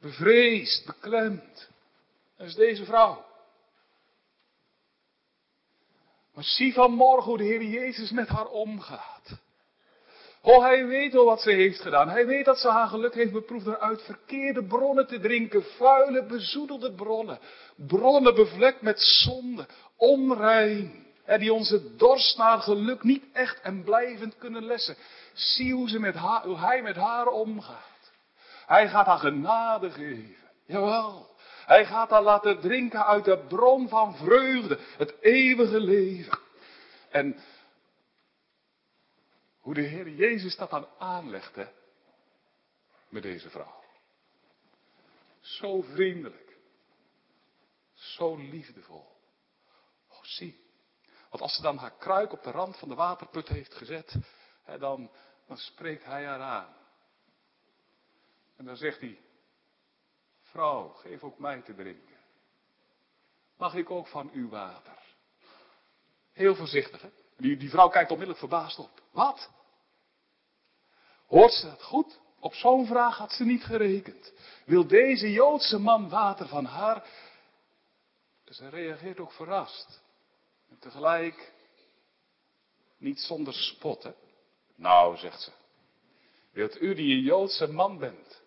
Bevreesd, 0.00 0.86
beklemd. 0.86 1.68
Dat 2.36 2.46
is 2.46 2.54
deze 2.54 2.84
vrouw. 2.84 3.24
Maar 6.34 6.44
zie 6.44 6.72
vanmorgen 6.72 7.24
hoe 7.28 7.38
de 7.38 7.44
Heer 7.44 7.62
Jezus 7.62 8.10
met 8.10 8.28
haar 8.28 8.46
omgaat. 8.46 9.40
Oh, 10.44 10.62
hij 10.62 10.86
weet 10.86 11.12
wel 11.12 11.24
wat 11.24 11.40
ze 11.40 11.50
heeft 11.50 11.80
gedaan. 11.80 12.08
Hij 12.08 12.26
weet 12.26 12.44
dat 12.44 12.58
ze 12.58 12.68
haar 12.68 12.88
geluk 12.88 13.14
heeft 13.14 13.32
beproefd 13.32 13.64
door 13.64 13.78
uit 13.78 14.02
verkeerde 14.02 14.64
bronnen 14.64 15.06
te 15.06 15.20
drinken. 15.20 15.64
Vuile, 15.64 16.24
bezoedelde 16.24 16.92
bronnen. 16.92 17.38
Bronnen 17.76 18.34
bevlekt 18.34 18.82
met 18.82 19.00
zonde. 19.00 19.66
Onrein. 19.96 21.06
En 21.24 21.40
die 21.40 21.52
onze 21.52 21.96
dorst 21.96 22.36
naar 22.36 22.58
geluk 22.58 23.02
niet 23.02 23.24
echt 23.32 23.60
en 23.60 23.84
blijvend 23.84 24.36
kunnen 24.38 24.64
lessen. 24.64 24.96
Zie 25.32 25.72
hoe, 25.72 25.88
ze 25.88 25.98
met 25.98 26.16
hoe 26.16 26.58
hij 26.58 26.82
met 26.82 26.96
haar 26.96 27.26
omgaat. 27.26 28.12
Hij 28.66 28.88
gaat 28.88 29.06
haar 29.06 29.18
genade 29.18 29.90
geven. 29.90 30.36
Jawel. 30.66 31.30
Hij 31.66 31.86
gaat 31.86 32.10
haar 32.10 32.22
laten 32.22 32.60
drinken 32.60 33.06
uit 33.06 33.24
de 33.24 33.38
bron 33.48 33.88
van 33.88 34.16
vreugde. 34.16 34.78
Het 34.96 35.14
eeuwige 35.20 35.80
leven. 35.80 36.38
En 37.10 37.36
hoe 39.62 39.74
de 39.74 39.80
Heer 39.80 40.08
Jezus 40.08 40.56
dat 40.56 40.70
dan 40.70 40.88
aanlegde 40.98 41.72
met 43.08 43.22
deze 43.22 43.50
vrouw. 43.50 43.84
Zo 45.40 45.82
vriendelijk. 45.82 46.58
Zo 47.94 48.36
liefdevol. 48.36 49.16
Oh, 50.08 50.22
zie. 50.22 50.60
Want 51.30 51.42
als 51.42 51.54
ze 51.54 51.62
dan 51.62 51.76
haar 51.76 51.96
kruik 51.96 52.32
op 52.32 52.42
de 52.42 52.50
rand 52.50 52.78
van 52.78 52.88
de 52.88 52.94
waterput 52.94 53.48
heeft 53.48 53.74
gezet, 53.74 54.14
hè, 54.62 54.78
dan, 54.78 55.10
dan 55.46 55.56
spreekt 55.56 56.04
hij 56.04 56.24
haar 56.24 56.40
aan. 56.40 56.76
En 58.56 58.64
dan 58.64 58.76
zegt 58.76 59.00
hij, 59.00 59.20
vrouw, 60.40 60.88
geef 60.88 61.22
ook 61.22 61.38
mij 61.38 61.62
te 61.62 61.74
drinken. 61.74 62.20
Mag 63.56 63.74
ik 63.74 63.90
ook 63.90 64.06
van 64.06 64.30
uw 64.32 64.48
water? 64.48 64.98
Heel 66.32 66.54
voorzichtig, 66.54 67.02
hè? 67.02 67.10
Die, 67.36 67.56
die 67.56 67.70
vrouw 67.70 67.88
kijkt 67.88 68.10
onmiddellijk 68.10 68.46
verbaasd 68.46 68.78
op. 68.78 69.02
Wat? 69.10 69.50
Hoort 71.26 71.52
ze 71.52 71.66
dat 71.66 71.82
goed? 71.82 72.20
Op 72.38 72.54
zo'n 72.54 72.86
vraag 72.86 73.16
had 73.16 73.32
ze 73.32 73.44
niet 73.44 73.64
gerekend. 73.64 74.32
Wil 74.64 74.86
deze 74.86 75.32
Joodse 75.32 75.78
man 75.78 76.08
water 76.08 76.48
van 76.48 76.64
haar? 76.64 77.06
Ze 78.50 78.68
reageert 78.68 79.20
ook 79.20 79.32
verrast. 79.32 80.02
En 80.68 80.78
tegelijk 80.78 81.52
niet 82.98 83.20
zonder 83.20 83.54
spotten. 83.54 84.14
Nou, 84.74 85.16
zegt 85.16 85.40
ze. 85.40 85.52
Wilt 86.50 86.80
u 86.80 86.94
die 86.94 87.14
een 87.14 87.22
Joodse 87.22 87.66
man 87.66 87.98
bent, 87.98 88.42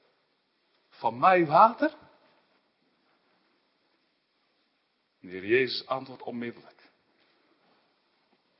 van 0.89 1.19
mij 1.19 1.45
water? 1.45 1.93
De 5.19 5.27
heer 5.27 5.45
Jezus 5.45 5.87
antwoordt 5.87 6.23
onmiddellijk. 6.23 6.74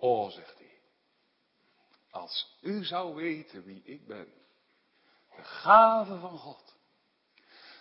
O, 0.06 0.30
zegt 0.30 0.58
hij. 0.58 0.80
Als 2.12 2.58
u 2.62 2.84
zou 2.84 3.16
weten 3.16 3.64
wie 3.64 3.82
ik 3.84 4.08
ben, 4.08 4.28
de 5.36 5.44
gave 5.44 6.18
van 6.18 6.38
God, 6.38 6.76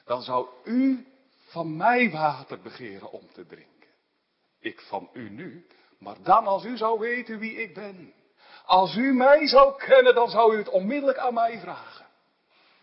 dan 0.05 0.23
zou 0.23 0.49
u 0.65 1.07
van 1.49 1.77
mij 1.77 2.11
water 2.11 2.61
begeren 2.61 3.11
om 3.11 3.33
te 3.33 3.47
drinken. 3.47 3.91
Ik 4.61 4.81
van 4.81 5.11
u 5.13 5.31
nu, 5.31 5.67
maar 5.99 6.23
dan 6.23 6.47
als 6.47 6.65
u 6.65 6.77
zou 6.77 6.99
weten 6.99 7.39
wie 7.39 7.57
ik 7.57 7.75
ben. 7.75 8.15
Als 8.65 8.97
u 8.97 9.13
mij 9.13 9.47
zou 9.47 9.77
kennen, 9.79 10.15
dan 10.15 10.31
zou 10.31 10.55
u 10.55 10.59
het 10.59 10.69
onmiddellijk 10.69 11.19
aan 11.19 11.35
mij 11.35 11.59
vragen. 11.59 12.07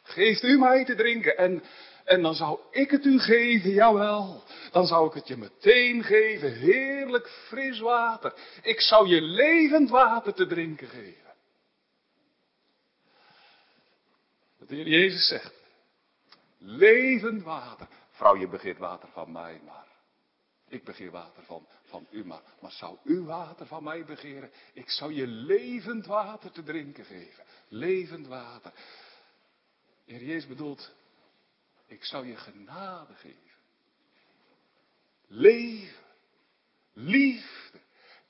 Geeft 0.04 0.44
u 0.44 0.58
mij 0.58 0.86
te 0.86 0.96
drinken 0.96 1.38
en, 1.38 1.64
en 2.06 2.22
dan 2.22 2.34
zou 2.34 2.60
ik 2.72 2.92
het 2.92 3.06
u 3.06 3.20
geven, 3.20 3.70
jawel. 3.70 4.44
Dan 4.72 4.88
zou 4.88 5.08
ik 5.08 5.14
het 5.14 5.28
je 5.28 5.38
meteen 5.38 6.04
geven, 6.04 6.54
heerlijk 6.54 7.30
fris 7.30 7.80
water. 7.80 8.34
Ik 8.62 8.82
zou 8.82 9.08
je 9.08 9.22
levend 9.22 9.90
water 9.90 10.34
te 10.34 10.48
drinken 10.48 10.88
geven. 10.88 11.34
Dat 14.60 14.70
de 14.70 14.76
Heer 14.76 14.88
Jezus 14.88 15.28
zegt, 15.28 15.54
levend 16.58 17.44
water. 17.44 17.88
Vrouw, 18.12 18.38
je 18.38 18.48
begeert 18.48 18.78
water 18.78 19.10
van 19.10 19.32
mij, 19.32 19.62
maar 19.66 19.88
ik 20.68 20.84
begeer 20.84 21.12
water 21.12 21.44
van, 21.44 21.68
van 21.84 22.08
u, 22.10 22.26
maar, 22.26 22.42
maar 22.60 22.72
zou 22.72 22.98
u 23.04 23.22
water 23.22 23.66
van 23.66 23.84
mij 23.84 24.06
begeren? 24.06 24.52
Ik 24.74 24.90
zou 24.90 25.14
je 25.14 25.28
levend 25.28 26.06
water 26.06 26.52
te 26.52 26.64
drinken 26.64 27.06
geven. 27.06 27.44
Levend 27.68 28.28
water. 28.28 28.72
Heer 30.06 30.24
Jezus 30.24 30.48
bedoelt, 30.48 30.92
ik 31.92 32.04
zou 32.04 32.28
je 32.28 32.36
genade 32.36 33.14
geven. 33.14 33.40
Leven, 35.28 36.06
liefde, 36.94 37.80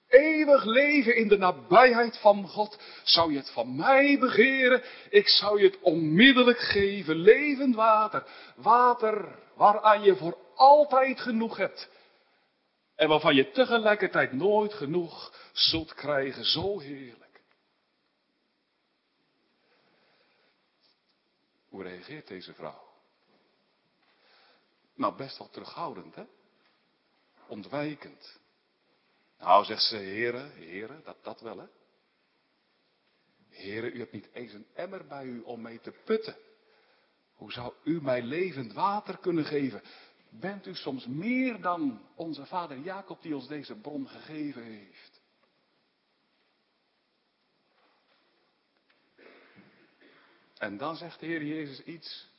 eeuwig 0.08 0.64
leven 0.64 1.16
in 1.16 1.28
de 1.28 1.38
nabijheid 1.38 2.18
van 2.18 2.48
God. 2.48 2.80
Zou 3.04 3.32
je 3.32 3.38
het 3.38 3.52
van 3.52 3.76
mij 3.76 4.20
begeren? 4.20 4.84
Ik 5.10 5.28
zou 5.28 5.62
je 5.62 5.66
het 5.66 5.80
onmiddellijk 5.80 6.60
geven. 6.60 7.16
Levend 7.16 7.76
water. 7.76 8.28
Water 8.56 9.40
waaraan 9.56 10.04
je 10.04 10.16
voor 10.16 10.38
altijd 10.56 11.20
genoeg 11.20 11.58
hebt. 11.58 11.90
En 12.96 13.08
waarvan 13.08 13.36
je 13.36 13.52
tegelijkertijd 13.52 14.32
nooit 14.32 14.74
genoeg 14.74 15.34
zult 15.52 15.94
krijgen. 15.94 16.46
Zo 16.46 16.80
heerlijk. 16.80 17.42
Hoe 21.70 21.84
reageert 21.84 22.28
deze 22.28 22.54
vrouw? 22.54 22.91
Nou, 24.96 25.16
best 25.16 25.38
wel 25.38 25.50
terughoudend, 25.50 26.16
hè? 26.16 26.24
Ontwijkend. 27.48 28.40
Nou, 29.38 29.66
zegt 29.66 29.84
ze, 29.84 29.96
heren, 29.96 30.52
heren, 30.52 31.04
dat, 31.04 31.24
dat 31.24 31.42
wel, 31.42 31.58
hè? 31.58 31.68
Heren, 33.50 33.96
u 33.96 34.00
hebt 34.00 34.12
niet 34.12 34.30
eens 34.34 34.54
een 34.54 34.68
emmer 34.74 35.08
bij 35.08 35.26
u 35.26 35.42
om 35.42 35.62
mee 35.62 35.80
te 35.80 35.92
putten. 35.92 36.36
Hoe 37.34 37.52
zou 37.52 37.74
u 37.84 38.02
mij 38.02 38.22
levend 38.22 38.74
water 38.74 39.18
kunnen 39.18 39.46
geven? 39.46 39.82
Bent 40.30 40.68
u 40.68 40.76
soms 40.76 41.08
meer 41.08 41.62
dan 41.62 42.10
onze 42.16 42.46
vader 42.46 42.78
Jacob 42.78 43.22
die 43.22 43.36
ons 43.36 43.48
deze 43.48 43.76
bron 43.76 44.08
gegeven 44.08 44.64
heeft? 44.64 45.22
En 50.58 50.78
dan 50.78 50.96
zegt 50.96 51.20
de 51.20 51.26
Heer 51.26 51.44
Jezus 51.44 51.84
iets. 51.84 52.31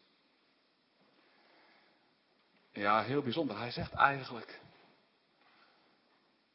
Ja, 2.73 3.03
heel 3.03 3.23
bijzonder. 3.23 3.59
Hij 3.59 3.71
zegt 3.71 3.93
eigenlijk. 3.93 4.61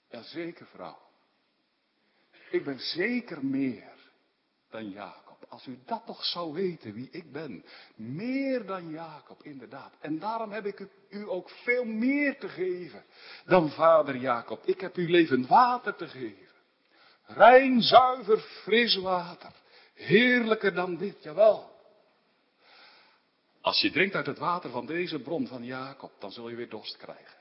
Ja, 0.10 0.22
zeker 0.22 0.66
vrouw. 0.66 1.00
Ik 2.50 2.64
ben 2.64 2.80
zeker 2.80 3.46
meer 3.46 3.94
dan 4.70 4.90
Jacob. 4.90 5.46
Als 5.50 5.66
u 5.66 5.80
dat 5.86 6.06
toch 6.06 6.26
zou 6.26 6.54
weten 6.54 6.94
wie 6.94 7.10
ik 7.12 7.32
ben. 7.32 7.66
Meer 7.96 8.66
dan 8.66 8.90
Jacob, 8.90 9.44
inderdaad. 9.44 9.94
En 10.00 10.20
daarom 10.20 10.51
heb 10.51 10.66
ik 10.66 10.88
u 11.10 11.30
ook 11.30 11.50
veel 11.50 11.84
meer 11.84 12.40
te 12.40 12.50
geven 12.50 13.03
dan 13.46 13.70
vader 13.70 14.16
Jacob. 14.16 14.66
Ik 14.66 14.82
heb 14.82 14.98
u 14.98 15.10
levend 15.10 15.48
water 15.48 15.96
te 15.96 16.08
geven. 16.08 16.46
Rein, 17.25 17.82
zuiver, 17.82 18.40
fris 18.40 18.96
water. 18.96 19.51
Heerlijker 19.94 20.74
dan 20.74 20.98
dit, 20.98 21.24
jawel. 21.24 21.76
Als 23.68 23.82
je 23.82 23.92
drinkt 23.92 24.16
uit 24.16 24.25
het 24.25 24.38
water 24.38 24.70
van 24.70 24.86
deze 24.86 25.20
bron 25.20 25.48
van 25.48 25.64
Jacob, 25.64 26.12
dan 26.20 26.32
zul 26.32 26.50
je 26.50 26.56
weer 26.56 26.70
dorst 26.70 26.98
krijgen. 26.98 27.38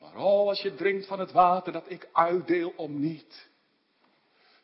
Maar 0.00 0.16
oh, 0.16 0.48
als 0.48 0.60
je 0.60 0.74
drinkt 0.74 1.06
van 1.06 1.18
het 1.18 1.32
water 1.32 1.72
dat 1.72 1.84
ik 1.86 2.08
uitdeel 2.12 2.72
om 2.76 3.00
niet, 3.00 3.48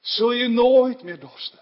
zul 0.01 0.33
je 0.33 0.49
nooit 0.49 1.03
meer 1.03 1.21
dorsten. 1.21 1.61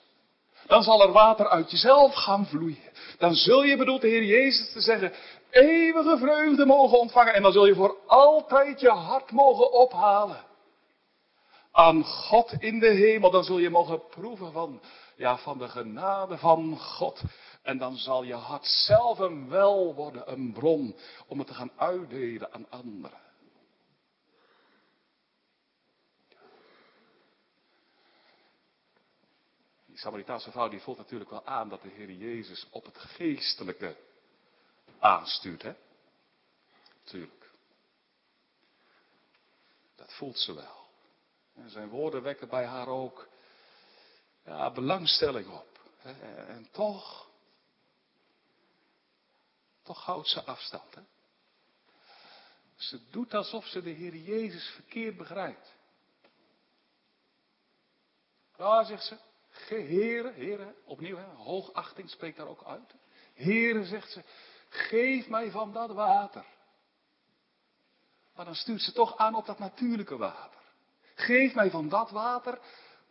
Dan 0.66 0.83
zal 0.83 1.03
er 1.03 1.12
water 1.12 1.49
uit 1.49 1.71
jezelf 1.71 2.14
gaan 2.14 2.47
vloeien. 2.47 2.92
Dan 3.18 3.35
zul 3.35 3.62
je, 3.62 3.77
bedoelt 3.77 4.01
de 4.01 4.09
Heer 4.09 4.25
Jezus 4.25 4.73
te 4.73 4.81
zeggen, 4.81 5.12
eeuwige 5.51 6.18
vreugde 6.18 6.66
mogen 6.66 6.99
ontvangen. 6.99 7.35
En 7.35 7.42
dan 7.42 7.53
zul 7.53 7.66
je 7.66 7.75
voor 7.75 7.97
altijd 8.07 8.81
je 8.81 8.90
hart 8.90 9.31
mogen 9.31 9.73
ophalen. 9.73 10.44
Aan 11.73 12.05
God 12.05 12.53
in 12.59 12.79
de 12.79 12.90
hemel. 12.90 13.31
Dan 13.31 13.44
zul 13.44 13.59
je 13.59 13.71
mogen 13.71 14.07
proeven 14.09 14.53
van, 14.53 14.81
ja, 15.16 15.38
van 15.38 15.59
de 15.59 15.68
genade 15.68 16.38
van 16.38 16.79
God. 16.79 17.23
En 17.68 17.78
dan 17.78 17.96
zal 17.96 18.22
je 18.22 18.35
hart 18.35 18.66
zelf 18.66 19.18
een 19.18 19.48
wel 19.48 19.94
worden, 19.94 20.33
een 20.33 20.52
bron, 20.52 20.96
om 21.26 21.38
het 21.38 21.46
te 21.46 21.54
gaan 21.54 21.72
uitdelen 21.76 22.52
aan 22.52 22.70
anderen. 22.70 23.20
Die 29.87 29.98
Samaritaanse 29.98 30.50
vrouw 30.50 30.68
die 30.68 30.81
voelt 30.81 30.96
natuurlijk 30.96 31.31
wel 31.31 31.44
aan 31.44 31.68
dat 31.68 31.83
de 31.83 31.88
Heer 31.88 32.11
Jezus 32.11 32.66
op 32.70 32.85
het 32.85 32.98
geestelijke 32.98 33.96
aanstuurt, 34.98 35.62
hè? 35.62 35.74
Tuurlijk. 37.04 37.50
Dat 39.96 40.12
voelt 40.12 40.38
ze 40.38 40.54
wel. 40.54 40.87
En 41.54 41.70
zijn 41.70 41.88
woorden 41.88 42.22
wekken 42.22 42.48
bij 42.48 42.64
haar 42.64 42.88
ook 42.88 43.28
ja, 44.44 44.70
belangstelling 44.70 45.48
op. 45.48 45.81
En 46.02 46.68
toch, 46.70 47.28
toch 49.88 50.05
houdt 50.05 50.29
ze 50.29 50.44
afstand. 50.44 50.96
Ze 52.77 53.01
doet 53.11 53.35
alsof 53.35 53.66
ze 53.66 53.83
de 53.83 53.90
Heer 53.90 54.16
Jezus 54.16 54.68
verkeerd 54.68 55.16
begrijpt. 55.16 55.74
Ja, 58.57 58.85
zegt 58.85 59.05
ze. 59.05 59.18
Heren, 59.68 60.35
heren, 60.35 60.74
opnieuw, 60.85 61.16
hè, 61.16 61.24
hoogachting 61.24 62.11
spreekt 62.11 62.37
daar 62.37 62.48
ook 62.48 62.64
uit. 62.64 62.94
Heren, 63.35 63.85
zegt 63.85 64.11
ze, 64.12 64.22
geef 64.68 65.29
mij 65.29 65.51
van 65.51 65.72
dat 65.72 65.90
water. 65.90 66.44
Maar 68.35 68.44
dan 68.44 68.55
stuurt 68.55 68.83
ze 68.83 68.92
toch 68.92 69.16
aan 69.16 69.35
op 69.35 69.46
dat 69.46 69.59
natuurlijke 69.59 70.16
water. 70.16 70.61
Geef 71.14 71.55
mij 71.55 71.70
van 71.70 71.88
dat 71.88 72.11
water, 72.11 72.59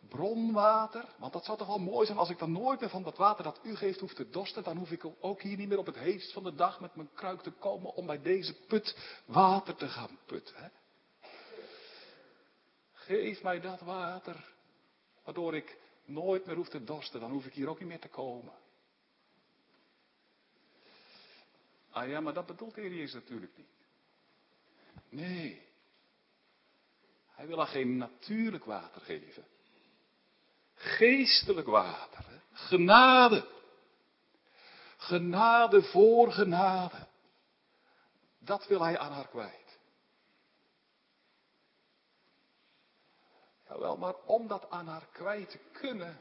bronwater. 0.08 1.04
Want 1.18 1.32
dat 1.32 1.44
zou 1.44 1.58
toch 1.58 1.66
wel 1.66 1.78
mooi 1.78 2.06
zijn 2.06 2.18
als 2.18 2.30
ik 2.30 2.38
dan 2.38 2.52
nooit 2.52 2.80
meer 2.80 2.88
van 2.88 3.02
dat 3.02 3.16
water 3.16 3.44
dat 3.44 3.60
u 3.62 3.76
geeft 3.76 4.00
hoef 4.00 4.14
te 4.14 4.30
dorsten. 4.30 4.62
Dan 4.62 4.76
hoef 4.76 4.90
ik 4.90 5.04
ook 5.20 5.42
hier 5.42 5.56
niet 5.56 5.68
meer 5.68 5.78
op 5.78 5.86
het 5.86 5.98
heetst 5.98 6.32
van 6.32 6.42
de 6.42 6.54
dag 6.54 6.80
met 6.80 6.94
mijn 6.94 7.12
kruik 7.14 7.40
te 7.40 7.50
komen 7.50 7.94
om 7.94 8.06
bij 8.06 8.22
deze 8.22 8.54
put 8.54 8.96
water 9.26 9.74
te 9.74 9.88
gaan 9.88 10.18
putten. 10.26 10.56
Hè? 10.56 10.68
Geef 12.92 13.42
mij 13.42 13.60
dat 13.60 13.80
water, 13.80 14.54
waardoor 15.24 15.56
ik 15.56 15.78
nooit 16.04 16.46
meer 16.46 16.56
hoef 16.56 16.68
te 16.68 16.84
dorsten, 16.84 17.20
dan 17.20 17.30
hoef 17.30 17.46
ik 17.46 17.52
hier 17.52 17.68
ook 17.68 17.78
niet 17.78 17.88
meer 17.88 18.00
te 18.00 18.08
komen. 18.08 18.52
Ah 21.90 22.08
ja, 22.08 22.20
maar 22.20 22.34
dat 22.34 22.46
bedoelt 22.46 22.74
de 22.74 22.80
Heer 22.80 23.10
natuurlijk 23.14 23.56
niet. 23.56 23.66
Nee. 25.08 25.62
Hij 27.26 27.46
wil 27.46 27.58
haar 27.58 27.66
geen 27.66 27.96
natuurlijk 27.96 28.64
water 28.64 29.00
geven. 29.00 29.44
Geestelijk 30.78 31.66
water. 31.66 32.24
Genade. 32.52 33.46
Genade 34.96 35.82
voor 35.82 36.32
genade. 36.32 37.06
Dat 38.38 38.66
wil 38.66 38.82
hij 38.82 38.98
aan 38.98 39.12
haar 39.12 39.28
kwijt. 39.28 39.78
Jawel, 43.68 43.96
maar 43.96 44.14
om 44.26 44.46
dat 44.46 44.70
aan 44.70 44.86
haar 44.86 45.06
kwijt 45.12 45.50
te 45.50 45.58
kunnen, 45.72 46.20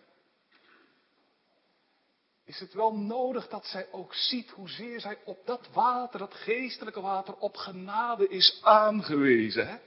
is 2.43 2.59
het 2.59 2.73
wel 2.73 2.97
nodig 2.97 3.47
dat 3.47 3.65
zij 3.65 3.87
ook 3.91 4.13
ziet 4.13 4.49
hoezeer 4.49 4.99
zij 4.99 5.17
op 5.25 5.45
dat 5.45 5.67
water, 5.73 6.19
dat 6.19 6.33
geestelijke 6.33 7.01
water, 7.01 7.35
op 7.35 7.55
genade 7.55 8.27
is 8.27 8.59
aangewezen. 8.63 9.67
Hè? 9.67 9.77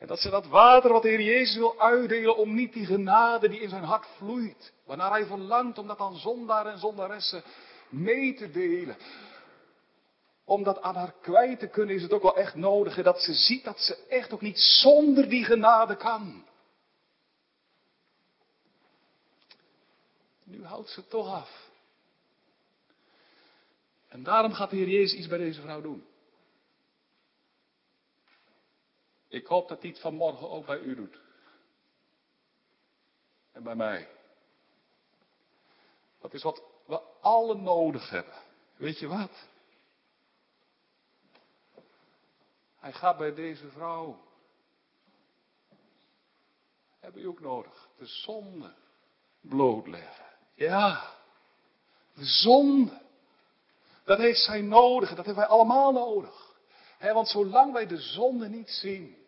En 0.00 0.06
dat 0.06 0.18
ze 0.18 0.30
dat 0.30 0.46
water 0.46 0.92
wat 0.92 1.02
de 1.02 1.08
Heer 1.08 1.20
Jezus 1.20 1.56
wil 1.56 1.80
uitdelen 1.80 2.36
om 2.36 2.54
niet 2.54 2.72
die 2.72 2.86
genade 2.86 3.48
die 3.48 3.60
in 3.60 3.68
zijn 3.68 3.84
hart 3.84 4.06
vloeit, 4.16 4.72
waarnaar 4.84 5.10
hij 5.10 5.26
verlangt 5.26 5.78
om 5.78 5.86
dat 5.86 5.98
aan 5.98 6.16
zondaar 6.16 6.66
en 6.66 6.78
zondaressen 6.78 7.42
mee 7.88 8.34
te 8.34 8.50
delen 8.50 8.96
om 10.44 10.62
dat 10.62 10.80
aan 10.82 10.94
haar 10.94 11.14
kwijt 11.20 11.58
te 11.58 11.68
kunnen, 11.68 11.94
is 11.94 12.02
het 12.02 12.12
ook 12.12 12.22
wel 12.22 12.36
echt 12.36 12.54
nodig 12.54 13.02
dat 13.02 13.20
ze 13.20 13.34
ziet 13.34 13.64
dat 13.64 13.80
ze 13.80 14.06
echt 14.08 14.32
ook 14.32 14.40
niet 14.40 14.58
zonder 14.58 15.28
die 15.28 15.44
genade 15.44 15.96
kan. 15.96 16.44
Nu 20.44 20.64
houdt 20.64 20.88
ze 20.88 21.06
toch 21.06 21.28
af. 21.28 21.70
En 24.08 24.22
daarom 24.22 24.52
gaat 24.52 24.70
de 24.70 24.76
Heer 24.76 24.88
Jezus 24.88 25.18
iets 25.18 25.28
bij 25.28 25.38
deze 25.38 25.60
vrouw 25.60 25.80
doen. 25.80 26.04
Ik 29.30 29.46
hoop 29.46 29.68
dat 29.68 29.82
het 29.82 30.00
vanmorgen 30.00 30.50
ook 30.50 30.66
bij 30.66 30.78
u 30.78 30.94
doet. 30.94 31.20
En 33.52 33.62
bij 33.62 33.74
mij. 33.74 34.08
Dat 36.20 36.34
is 36.34 36.42
wat 36.42 36.62
we 36.86 37.00
allen 37.20 37.62
nodig 37.62 38.10
hebben. 38.10 38.34
Weet 38.76 38.98
je 38.98 39.06
wat? 39.06 39.48
Hij 42.76 42.92
gaat 42.92 43.18
bij 43.18 43.34
deze 43.34 43.68
vrouw. 43.68 44.20
Hebben 47.00 47.22
u 47.22 47.26
ook 47.26 47.40
nodig. 47.40 47.88
De 47.96 48.06
zonde 48.06 48.74
blootleggen. 49.40 50.24
Ja. 50.54 51.14
De 52.14 52.24
zonde. 52.24 53.00
Dat 54.04 54.18
heeft 54.18 54.40
zij 54.40 54.60
nodig. 54.60 55.08
Dat 55.08 55.26
hebben 55.26 55.34
wij 55.34 55.46
allemaal 55.46 55.92
nodig. 55.92 56.56
want 56.98 57.28
zolang 57.28 57.72
wij 57.72 57.86
de 57.86 58.00
zonde 58.00 58.48
niet 58.48 58.70
zien. 58.70 59.19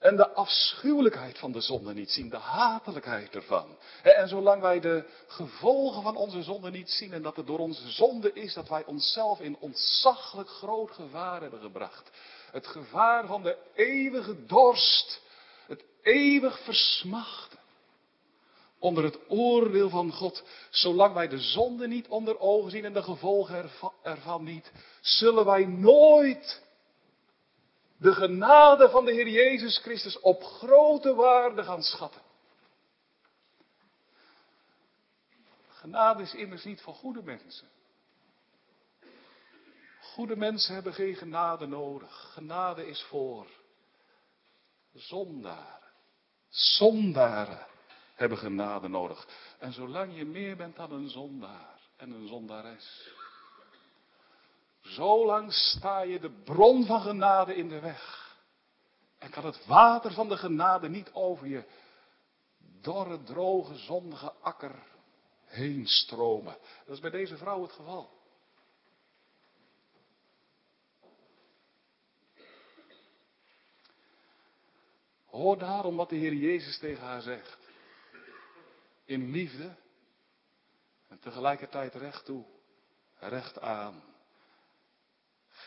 En 0.00 0.16
de 0.16 0.30
afschuwelijkheid 0.30 1.38
van 1.38 1.52
de 1.52 1.60
zonde 1.60 1.94
niet 1.94 2.10
zien, 2.10 2.28
de 2.28 2.36
hatelijkheid 2.36 3.34
ervan. 3.34 3.76
En 4.02 4.28
zolang 4.28 4.62
wij 4.62 4.80
de 4.80 5.04
gevolgen 5.26 6.02
van 6.02 6.16
onze 6.16 6.42
zonde 6.42 6.70
niet 6.70 6.90
zien 6.90 7.12
en 7.12 7.22
dat 7.22 7.36
het 7.36 7.46
door 7.46 7.58
onze 7.58 7.90
zonde 7.90 8.32
is 8.32 8.54
dat 8.54 8.68
wij 8.68 8.84
onszelf 8.84 9.40
in 9.40 9.56
ontzaglijk 9.58 10.48
groot 10.48 10.90
gevaar 10.90 11.40
hebben 11.40 11.60
gebracht. 11.60 12.10
Het 12.52 12.66
gevaar 12.66 13.26
van 13.26 13.42
de 13.42 13.56
eeuwige 13.74 14.46
dorst, 14.46 15.20
het 15.66 15.84
eeuwig 16.02 16.58
versmachten. 16.58 17.58
Onder 18.78 19.04
het 19.04 19.18
oordeel 19.28 19.88
van 19.88 20.12
God, 20.12 20.42
zolang 20.70 21.14
wij 21.14 21.28
de 21.28 21.38
zonde 21.38 21.88
niet 21.88 22.08
onder 22.08 22.38
ogen 22.38 22.70
zien 22.70 22.84
en 22.84 22.92
de 22.92 23.02
gevolgen 23.02 23.70
ervan 24.02 24.44
niet, 24.44 24.72
zullen 25.00 25.44
wij 25.44 25.64
nooit 25.64 26.62
de 28.00 28.12
genade 28.12 28.90
van 28.90 29.04
de 29.04 29.12
Heer 29.12 29.28
Jezus 29.28 29.78
Christus 29.78 30.20
op 30.20 30.42
grote 30.42 31.14
waarde 31.14 31.64
gaan 31.64 31.82
schatten. 31.82 32.22
Genade 35.68 36.22
is 36.22 36.34
immers 36.34 36.64
niet 36.64 36.80
voor 36.80 36.94
goede 36.94 37.22
mensen. 37.22 37.68
Goede 40.00 40.36
mensen 40.36 40.74
hebben 40.74 40.94
geen 40.94 41.14
genade 41.14 41.66
nodig. 41.66 42.32
Genade 42.32 42.86
is 42.86 43.02
voor 43.02 43.46
zondaren. 44.94 45.80
Zondaren 46.48 47.66
hebben 48.14 48.38
genade 48.38 48.88
nodig. 48.88 49.28
En 49.58 49.72
zolang 49.72 50.16
je 50.16 50.24
meer 50.24 50.56
bent 50.56 50.76
dan 50.76 50.92
een 50.92 51.08
zondaar 51.08 51.78
en 51.96 52.10
een 52.10 52.28
zondares, 52.28 53.10
Zolang 54.90 55.52
sta 55.52 56.00
je 56.00 56.20
de 56.20 56.30
bron 56.30 56.86
van 56.86 57.00
genade 57.00 57.54
in 57.54 57.68
de 57.68 57.80
weg. 57.80 58.36
En 59.18 59.30
kan 59.30 59.44
het 59.44 59.66
water 59.66 60.12
van 60.12 60.28
de 60.28 60.36
genade 60.36 60.88
niet 60.88 61.12
over 61.12 61.46
je 61.46 61.64
dorre, 62.80 63.22
droge, 63.22 63.74
zondige 63.74 64.32
akker 64.32 64.82
heen 65.44 65.86
stromen. 65.86 66.56
Dat 66.84 66.94
is 66.94 67.00
bij 67.00 67.10
deze 67.10 67.36
vrouw 67.36 67.62
het 67.62 67.72
geval. 67.72 68.18
Hoor 75.26 75.58
daarom 75.58 75.96
wat 75.96 76.08
de 76.08 76.16
Heer 76.16 76.34
Jezus 76.34 76.78
tegen 76.78 77.04
haar 77.04 77.22
zegt. 77.22 77.58
In 79.04 79.30
liefde 79.30 79.76
en 81.08 81.18
tegelijkertijd 81.18 81.94
recht 81.94 82.24
toe, 82.24 82.44
recht 83.18 83.60
aan. 83.60 84.02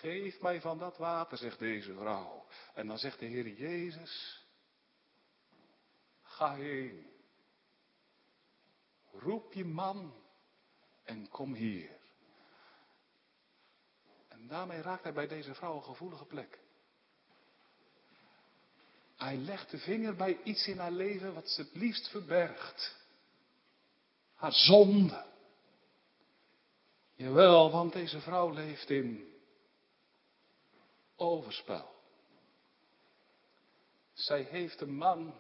Geef 0.04 0.42
mij 0.42 0.62
van 0.62 0.78
dat 0.78 0.98
water, 0.98 1.38
zegt 1.38 1.60
deze 1.60 1.94
vrouw. 1.94 2.46
En 2.74 2.88
dan 2.88 2.98
zegt 2.98 3.20
de 3.20 3.26
Heer 3.26 3.48
Jezus, 3.48 4.44
ga 6.22 6.56
heen. 6.56 7.12
Roep 9.12 9.54
je 9.54 9.66
man 9.66 10.14
en 11.04 11.30
kom 11.30 11.54
hier. 11.54 11.90
En 14.28 14.48
daarmee 14.48 14.82
raakt 14.82 15.04
hij 15.04 15.14
bij 15.14 15.28
deze 15.28 15.54
vrouw 15.54 15.76
een 15.76 15.84
gevoelige 15.84 16.26
plek. 16.26 16.60
Hij 19.16 19.38
legt 19.38 19.72
de 19.72 19.78
vinger 19.78 20.16
bij 20.16 20.40
iets 20.44 20.68
in 20.68 20.78
haar 20.78 20.92
leven 20.92 21.34
wat 21.34 21.50
ze 21.50 21.62
het 21.62 21.76
liefst 21.76 22.10
verbergt. 22.10 22.96
Haar 24.34 24.54
zonde. 24.54 25.26
Jawel, 27.16 27.72
want 27.72 27.94
deze 27.94 28.22
vrouw 28.22 28.52
leeft 28.52 28.90
in 28.90 29.32
overspel. 31.24 31.92
Zij 34.14 34.42
heeft 34.42 34.82
een 34.82 34.96
man 34.96 35.36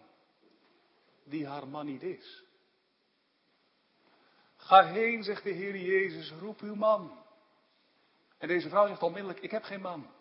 die 1.24 1.48
haar 1.48 1.68
man 1.68 1.86
niet 1.86 2.04
is. 2.04 2.44
Ga 4.56 4.86
heen, 4.86 5.24
zegt 5.24 5.44
de 5.44 5.52
Heer 5.52 5.78
Jezus, 5.78 6.32
roep 6.32 6.60
uw 6.60 6.76
man. 6.76 7.24
En 8.38 8.48
deze 8.48 8.70
vrouw 8.70 8.88
zegt 8.88 9.04
onmiddellijk, 9.04 9.40
ik 9.40 9.52
heb 9.52 9.64
geen 9.64 9.82
man. 9.82 10.12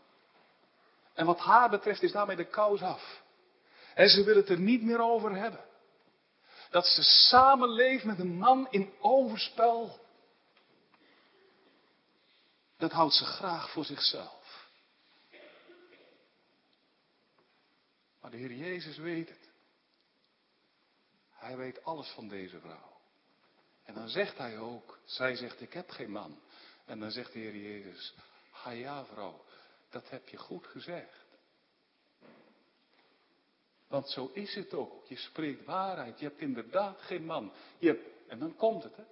En 1.13 1.27
wat 1.27 1.39
haar 1.39 1.71
betreft 1.71 2.03
is 2.03 2.13
daarmee 2.13 2.37
de 2.37 2.49
kous 2.49 2.83
af. 2.83 3.23
En 3.95 4.09
ze 4.09 4.25
wil 4.25 4.37
het 4.37 4.49
er 4.49 4.61
niet 4.61 4.83
meer 4.83 5.01
over 5.01 5.37
hebben. 5.37 5.65
Dat 6.71 6.87
ze 6.87 7.03
samenleeft 7.03 8.05
met 8.05 8.19
een 8.19 8.37
man 8.37 8.67
in 8.71 8.93
overspel. 9.01 10.01
Dat 12.77 12.93
houdt 12.93 13.15
ze 13.15 13.25
graag 13.25 13.71
voor 13.71 13.85
zichzelf. 13.85 14.71
Maar 18.21 18.22
de 18.33 18.39
Heer 18.39 18.53
Jezus 18.53 18.97
weet 18.97 19.29
het. 19.29 19.51
Hij 21.31 21.57
weet 21.57 21.85
alles 21.85 22.09
van 22.09 22.29
deze 22.29 22.61
vrouw. 22.61 23.01
En 23.85 23.95
dan 23.95 24.09
zegt 24.09 24.39
hij 24.39 24.59
ook, 24.59 24.99
zij 25.05 25.37
zegt 25.37 25.61
ik 25.61 25.73
heb 25.73 25.91
geen 25.91 26.11
man. 26.11 26.41
En 26.85 27.01
dan 27.01 27.11
zegt 27.11 27.33
de 27.33 27.39
Heer 27.39 27.57
Jezus, 27.57 28.15
ha 28.51 28.71
ja 28.71 29.05
vrouw, 29.05 29.45
dat 29.91 30.11
heb 30.11 30.29
je 30.29 30.37
goed 30.37 30.67
gezegd. 30.67 31.25
Want 33.89 34.11
zo 34.11 34.31
is 34.33 34.55
het 34.55 34.75
ook. 34.75 35.07
Je 35.07 35.17
spreekt 35.17 35.65
waarheid. 35.65 36.19
Je 36.19 36.27
hebt 36.27 36.41
inderdaad 36.41 37.01
geen 37.01 37.25
man. 37.25 37.53
Je 37.79 37.87
hebt, 37.87 38.29
en 38.29 38.39
dan 38.39 38.57
komt 38.57 38.83
het, 38.83 38.97
hè. 38.97 39.05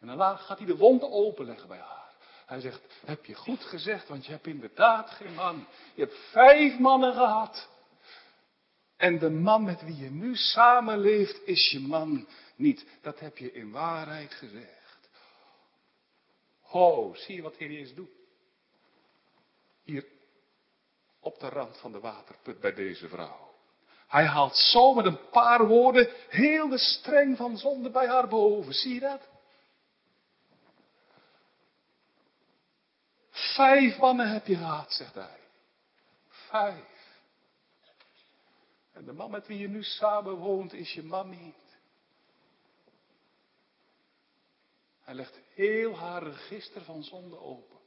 En 0.00 0.06
dan 0.06 0.38
gaat 0.38 0.58
hij 0.58 0.66
de 0.66 0.76
wond 0.76 1.02
openleggen 1.02 1.68
bij 1.68 1.78
haar. 1.78 2.14
Hij 2.46 2.60
zegt, 2.60 2.82
heb 3.04 3.24
je 3.24 3.34
goed 3.34 3.64
gezegd, 3.64 4.08
want 4.08 4.26
je 4.26 4.32
hebt 4.32 4.46
inderdaad 4.46 5.10
geen 5.10 5.34
man. 5.34 5.66
Je 5.94 6.02
hebt 6.02 6.18
vijf 6.30 6.78
mannen 6.78 7.12
gehad. 7.12 7.70
En 9.02 9.18
de 9.18 9.30
man 9.30 9.64
met 9.64 9.82
wie 9.82 9.96
je 9.96 10.10
nu 10.10 10.36
samenleeft 10.36 11.40
is 11.44 11.70
je 11.70 11.80
man 11.80 12.28
niet. 12.56 12.86
Dat 13.00 13.20
heb 13.20 13.38
je 13.38 13.52
in 13.52 13.70
waarheid 13.70 14.34
gezegd. 14.34 15.08
Ho, 16.60 17.14
zie 17.14 17.34
je 17.34 17.42
wat 17.42 17.56
Heer 17.56 17.70
Jezus 17.70 17.94
doet? 17.94 18.10
Hier 19.82 20.04
op 21.20 21.40
de 21.40 21.48
rand 21.48 21.78
van 21.78 21.92
de 21.92 22.00
waterput 22.00 22.60
bij 22.60 22.74
deze 22.74 23.08
vrouw. 23.08 23.54
Hij 24.08 24.26
haalt 24.26 24.56
zo 24.56 24.94
met 24.94 25.04
een 25.04 25.30
paar 25.30 25.66
woorden 25.66 26.08
heel 26.28 26.68
de 26.68 26.78
streng 26.78 27.36
van 27.36 27.58
zonde 27.58 27.90
bij 27.90 28.06
haar 28.06 28.28
boven. 28.28 28.74
Zie 28.74 28.94
je 28.94 29.00
dat? 29.00 29.28
Vijf 33.30 33.98
mannen 33.98 34.32
heb 34.32 34.46
je 34.46 34.56
gehad, 34.56 34.92
zegt 34.92 35.14
hij. 35.14 35.40
Vijf. 36.28 36.91
En 38.92 39.04
de 39.04 39.12
man 39.12 39.30
met 39.30 39.46
wie 39.46 39.58
je 39.58 39.68
nu 39.68 39.82
samen 39.82 40.36
woont 40.36 40.72
is 40.72 40.92
je 40.92 41.02
man 41.02 41.28
niet. 41.28 41.78
Hij 45.00 45.14
legt 45.14 45.40
heel 45.54 45.96
haar 45.96 46.22
register 46.22 46.82
van 46.82 47.02
zonde 47.02 47.38
open. 47.38 47.78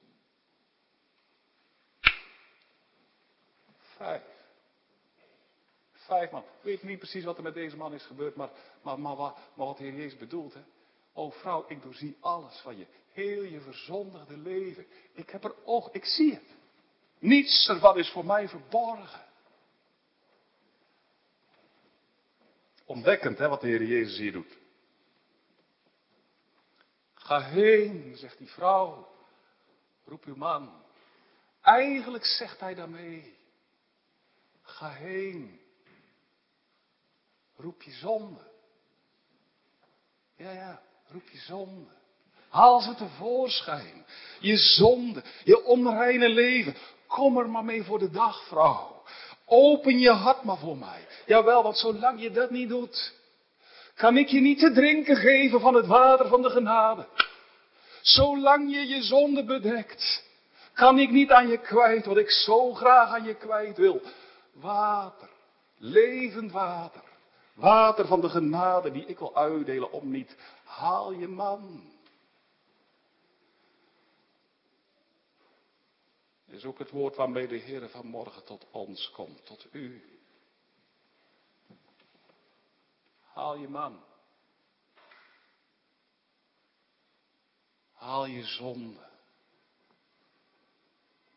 Vijf. 3.77 4.23
Vijf 5.91 6.31
man. 6.31 6.41
Ik 6.41 6.61
weet 6.61 6.83
niet 6.83 6.99
precies 6.99 7.23
wat 7.23 7.37
er 7.37 7.43
met 7.43 7.53
deze 7.53 7.77
man 7.77 7.93
is 7.93 8.05
gebeurd, 8.05 8.35
maar, 8.35 8.49
maar, 8.81 8.99
maar, 8.99 9.17
maar, 9.17 9.33
maar 9.55 9.65
wat 9.65 9.77
de 9.77 9.83
Heer 9.83 9.93
Jezus 9.93 10.17
bedoelt. 10.17 10.53
Hè? 10.53 10.61
O 11.13 11.29
vrouw, 11.29 11.65
ik 11.67 11.81
doorzie 11.81 12.17
alles 12.19 12.57
van 12.57 12.77
je. 12.77 12.87
Heel 13.11 13.43
je 13.43 13.61
verzondigde 13.61 14.37
leven. 14.37 14.85
Ik 15.13 15.29
heb 15.29 15.43
er 15.43 15.55
oog, 15.65 15.91
ik 15.91 16.05
zie 16.05 16.33
het. 16.33 16.55
Niets 17.19 17.67
ervan 17.67 17.97
is 17.97 18.09
voor 18.09 18.25
mij 18.25 18.49
verborgen. 18.49 19.24
Ontdekkend, 22.85 23.37
hè, 23.37 23.47
wat 23.47 23.61
de 23.61 23.67
Heer 23.67 23.83
Jezus 23.83 24.17
hier 24.17 24.31
doet. 24.31 24.57
Ga 27.13 27.41
heen, 27.41 28.15
zegt 28.17 28.37
die 28.37 28.49
vrouw. 28.49 29.13
Roep 30.05 30.25
uw 30.25 30.35
man. 30.35 30.83
Eigenlijk 31.61 32.25
zegt 32.25 32.59
hij 32.59 32.75
daarmee. 32.75 33.37
Ga 34.61 34.89
heen. 34.89 35.59
Roep 37.55 37.81
je 37.81 37.91
zonde. 37.91 38.51
Ja, 40.35 40.51
ja, 40.51 40.81
roep 41.07 41.29
je 41.29 41.37
zonde. 41.37 41.91
Haal 42.49 42.81
ze 42.81 42.95
tevoorschijn. 42.95 44.05
Je 44.39 44.57
zonde, 44.57 45.23
je 45.43 45.63
onreine 45.63 46.29
leven. 46.29 46.75
Kom 47.07 47.37
er 47.37 47.49
maar 47.49 47.65
mee 47.65 47.83
voor 47.83 47.99
de 47.99 48.09
dag, 48.09 48.47
vrouw. 48.47 48.94
Open 49.45 49.99
je 49.99 50.11
hart 50.11 50.43
maar 50.43 50.57
voor 50.57 50.77
mij. 50.77 51.07
Jawel, 51.25 51.63
want 51.63 51.77
zolang 51.77 52.21
je 52.21 52.31
dat 52.31 52.49
niet 52.49 52.69
doet, 52.69 53.13
kan 53.95 54.17
ik 54.17 54.27
je 54.27 54.41
niet 54.41 54.59
te 54.59 54.71
drinken 54.71 55.15
geven 55.15 55.59
van 55.59 55.73
het 55.73 55.85
water 55.85 56.27
van 56.27 56.41
de 56.41 56.49
genade. 56.49 57.07
Zolang 58.01 58.73
je 58.73 58.87
je 58.87 59.03
zonde 59.03 59.43
bedekt, 59.43 60.23
kan 60.73 60.99
ik 60.99 61.11
niet 61.11 61.31
aan 61.31 61.47
je 61.47 61.57
kwijt 61.57 62.05
wat 62.05 62.17
ik 62.17 62.29
zo 62.29 62.73
graag 62.73 63.09
aan 63.09 63.23
je 63.23 63.35
kwijt 63.35 63.77
wil. 63.77 64.01
Water, 64.53 65.29
levend 65.77 66.51
water. 66.51 67.03
Water 67.53 68.07
van 68.07 68.21
de 68.21 68.29
genade 68.29 68.91
die 68.91 69.05
ik 69.05 69.19
wil 69.19 69.35
uitdelen 69.35 69.91
om 69.91 70.11
niet. 70.11 70.35
Haal 70.63 71.11
je 71.11 71.27
man. 71.27 71.93
Is 76.55 76.65
ook 76.65 76.79
het 76.79 76.89
woord 76.89 77.15
waarmee 77.15 77.47
de 77.47 77.57
Heer 77.57 77.89
vanmorgen 77.89 78.43
tot 78.43 78.65
ons 78.71 79.11
komt, 79.11 79.45
tot 79.45 79.67
u. 79.71 80.03
Haal 83.21 83.55
je 83.55 83.67
man. 83.67 84.03
Haal 87.93 88.25
je 88.25 88.43
zonde. 88.43 89.07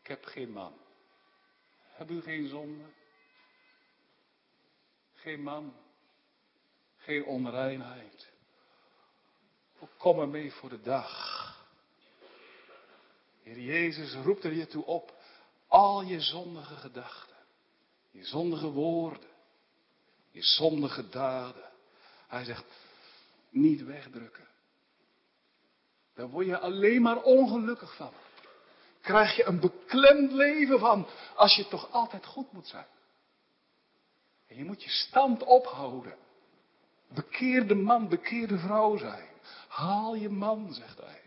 Ik 0.01 0.07
heb 0.07 0.25
geen 0.25 0.51
man. 0.51 0.73
Heb 1.77 2.09
u 2.09 2.21
geen 2.21 2.47
zonde? 2.47 2.85
Geen 5.13 5.41
man. 5.43 5.75
Geen 6.97 7.25
onreinheid. 7.25 8.31
Kom 9.97 10.19
er 10.19 10.27
mee 10.27 10.53
voor 10.53 10.69
de 10.69 10.81
dag. 10.81 11.48
Heer 13.49 13.59
Jezus 13.59 14.13
roept 14.13 14.43
er 14.43 14.53
je 14.53 14.67
toe 14.67 14.85
op. 14.85 15.13
Al 15.67 16.01
je 16.01 16.19
zondige 16.19 16.75
gedachten. 16.75 17.35
Je 18.11 18.25
zondige 18.25 18.67
woorden. 18.67 19.29
Je 20.31 20.41
zondige 20.43 21.09
daden. 21.09 21.69
Hij 22.27 22.43
zegt, 22.43 22.65
niet 23.49 23.83
wegdrukken. 23.83 24.47
Daar 26.13 26.29
word 26.29 26.45
je 26.45 26.59
alleen 26.59 27.01
maar 27.01 27.21
ongelukkig 27.21 27.95
van. 27.95 28.13
Krijg 29.01 29.35
je 29.35 29.45
een 29.45 29.59
beklemd 29.59 30.31
leven 30.31 30.79
van 30.79 31.07
als 31.35 31.55
je 31.55 31.67
toch 31.67 31.91
altijd 31.91 32.25
goed 32.25 32.51
moet 32.51 32.67
zijn. 32.67 32.87
En 34.47 34.55
je 34.55 34.65
moet 34.65 34.83
je 34.83 34.89
stand 34.89 35.43
ophouden. 35.43 36.17
Bekeerde 37.07 37.75
man, 37.75 38.09
bekeerde 38.09 38.57
vrouw 38.57 38.97
zijn. 38.97 39.29
Haal 39.67 40.15
je 40.15 40.29
man, 40.29 40.73
zegt 40.73 40.97
hij. 40.97 41.18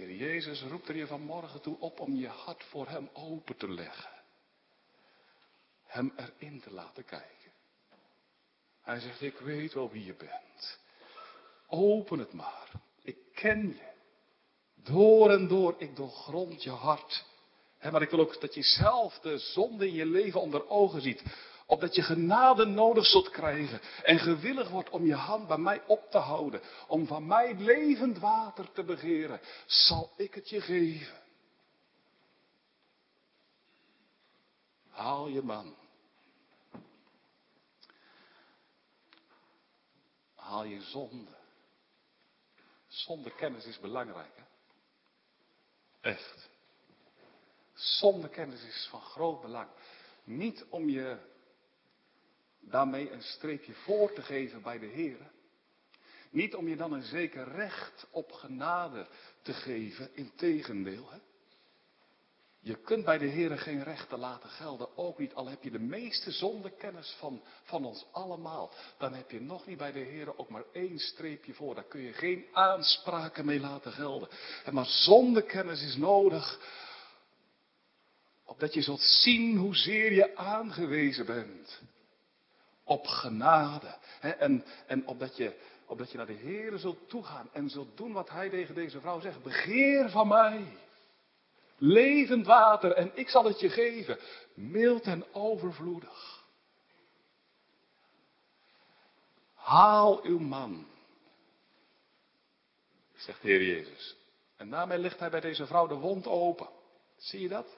Heer 0.00 0.14
Jezus 0.14 0.62
roept 0.62 0.88
er 0.88 0.96
je 0.96 1.06
vanmorgen 1.06 1.60
toe 1.60 1.78
op 1.78 2.00
om 2.00 2.16
je 2.16 2.28
hart 2.28 2.64
voor 2.64 2.88
Hem 2.88 3.10
open 3.12 3.56
te 3.56 3.68
leggen. 3.68 4.10
Hem 5.86 6.12
erin 6.16 6.60
te 6.60 6.72
laten 6.72 7.04
kijken. 7.04 7.52
Hij 8.82 9.00
zegt, 9.00 9.22
ik 9.22 9.38
weet 9.38 9.72
wel 9.72 9.90
wie 9.90 10.04
je 10.04 10.14
bent. 10.14 10.78
Open 11.66 12.18
het 12.18 12.32
maar. 12.32 12.70
Ik 13.02 13.16
ken 13.34 13.68
je. 13.68 13.92
Door 14.74 15.30
en 15.30 15.48
door, 15.48 15.74
ik 15.78 15.96
doorgrond 15.96 16.62
je 16.62 16.70
hart. 16.70 17.24
maar 17.90 18.02
ik 18.02 18.10
wil 18.10 18.20
ook 18.20 18.40
dat 18.40 18.54
je 18.54 18.62
zelf 18.62 19.18
de 19.18 19.38
zonde 19.38 19.86
in 19.86 19.94
je 19.94 20.06
leven 20.06 20.40
onder 20.40 20.68
ogen 20.68 21.00
ziet. 21.00 21.22
Opdat 21.70 21.94
je 21.94 22.02
genade 22.02 22.64
nodig 22.64 23.06
zult 23.06 23.30
krijgen. 23.30 23.80
En 24.02 24.18
gewillig 24.18 24.68
wordt 24.68 24.90
om 24.90 25.06
je 25.06 25.14
hand 25.14 25.46
bij 25.46 25.58
mij 25.58 25.82
op 25.86 26.10
te 26.10 26.18
houden. 26.18 26.60
Om 26.86 27.06
van 27.06 27.26
mij 27.26 27.54
levend 27.54 28.18
water 28.18 28.72
te 28.72 28.84
begeren. 28.84 29.40
Zal 29.66 30.12
ik 30.16 30.34
het 30.34 30.48
je 30.48 30.60
geven. 30.60 31.22
Haal 34.88 35.28
je 35.28 35.42
man. 35.42 35.76
Haal 40.34 40.64
je 40.64 40.80
zonde. 40.80 41.36
Zonder 42.86 43.32
kennis 43.32 43.64
is 43.64 43.80
belangrijk. 43.80 44.36
Hè? 44.36 44.44
Echt. 46.10 46.48
Zonder 47.74 48.30
kennis 48.30 48.64
is 48.64 48.86
van 48.90 49.00
groot 49.00 49.40
belang. 49.40 49.68
Niet 50.24 50.64
om 50.68 50.88
je 50.88 51.28
daarmee 52.60 53.10
een 53.10 53.22
streepje 53.22 53.72
voor 53.72 54.12
te 54.12 54.22
geven 54.22 54.62
bij 54.62 54.78
de 54.78 54.86
Heer. 54.86 55.30
Niet 56.30 56.54
om 56.54 56.68
je 56.68 56.76
dan 56.76 56.92
een 56.92 57.02
zeker 57.02 57.48
recht 57.48 58.06
op 58.10 58.32
genade 58.32 59.06
te 59.42 59.52
geven, 59.52 60.10
integendeel. 60.14 61.10
Hè? 61.10 61.18
Je 62.62 62.74
kunt 62.76 63.04
bij 63.04 63.18
de 63.18 63.26
Heer 63.26 63.58
geen 63.58 63.82
rechten 63.82 64.18
laten 64.18 64.50
gelden, 64.50 64.96
ook 64.96 65.18
niet, 65.18 65.34
al 65.34 65.48
heb 65.48 65.62
je 65.62 65.70
de 65.70 65.78
meeste 65.78 66.30
zondekennis 66.30 67.16
van, 67.18 67.42
van 67.62 67.84
ons 67.84 68.06
allemaal. 68.12 68.72
Dan 68.98 69.14
heb 69.14 69.30
je 69.30 69.40
nog 69.40 69.66
niet 69.66 69.78
bij 69.78 69.92
de 69.92 69.98
Heer 69.98 70.38
ook 70.38 70.48
maar 70.48 70.64
één 70.72 70.98
streepje 70.98 71.54
voor. 71.54 71.74
Daar 71.74 71.84
kun 71.84 72.00
je 72.00 72.12
geen 72.12 72.46
aanspraken 72.52 73.44
mee 73.44 73.60
laten 73.60 73.92
gelden. 73.92 74.28
En 74.64 74.74
maar 74.74 74.86
zondekennis 74.86 75.82
is 75.82 75.96
nodig, 75.96 76.60
opdat 78.44 78.74
je 78.74 78.82
zult 78.82 79.02
zien 79.02 79.56
hoezeer 79.56 80.12
je 80.12 80.36
aangewezen 80.36 81.26
bent 81.26 81.80
op 82.90 83.06
genade. 83.06 83.96
En, 84.20 84.64
en 84.86 85.06
opdat, 85.06 85.36
je, 85.36 85.54
opdat 85.86 86.10
je 86.10 86.16
naar 86.16 86.26
de 86.26 86.32
Heer 86.32 86.78
zult 86.78 87.08
toegaan 87.08 87.48
en 87.52 87.70
zult 87.70 87.96
doen 87.96 88.12
wat 88.12 88.30
Hij 88.30 88.50
tegen 88.50 88.74
deze 88.74 89.00
vrouw 89.00 89.20
zegt. 89.20 89.42
Begeer 89.42 90.10
van 90.10 90.28
mij 90.28 90.76
levend 91.76 92.46
water 92.46 92.92
en 92.92 93.10
ik 93.14 93.28
zal 93.28 93.44
het 93.44 93.60
je 93.60 93.68
geven, 93.68 94.18
mild 94.54 95.04
en 95.04 95.34
overvloedig. 95.34 96.44
Haal 99.54 100.22
uw 100.22 100.38
man, 100.38 100.86
zegt 103.14 103.42
de 103.42 103.48
Heer 103.48 103.62
Jezus. 103.62 104.16
En 104.56 104.70
daarmee 104.70 104.98
legt 104.98 105.18
hij 105.18 105.30
bij 105.30 105.40
deze 105.40 105.66
vrouw 105.66 105.86
de 105.86 105.94
wond 105.94 106.26
open. 106.26 106.68
Zie 107.16 107.40
je 107.40 107.48
dat? 107.48 107.76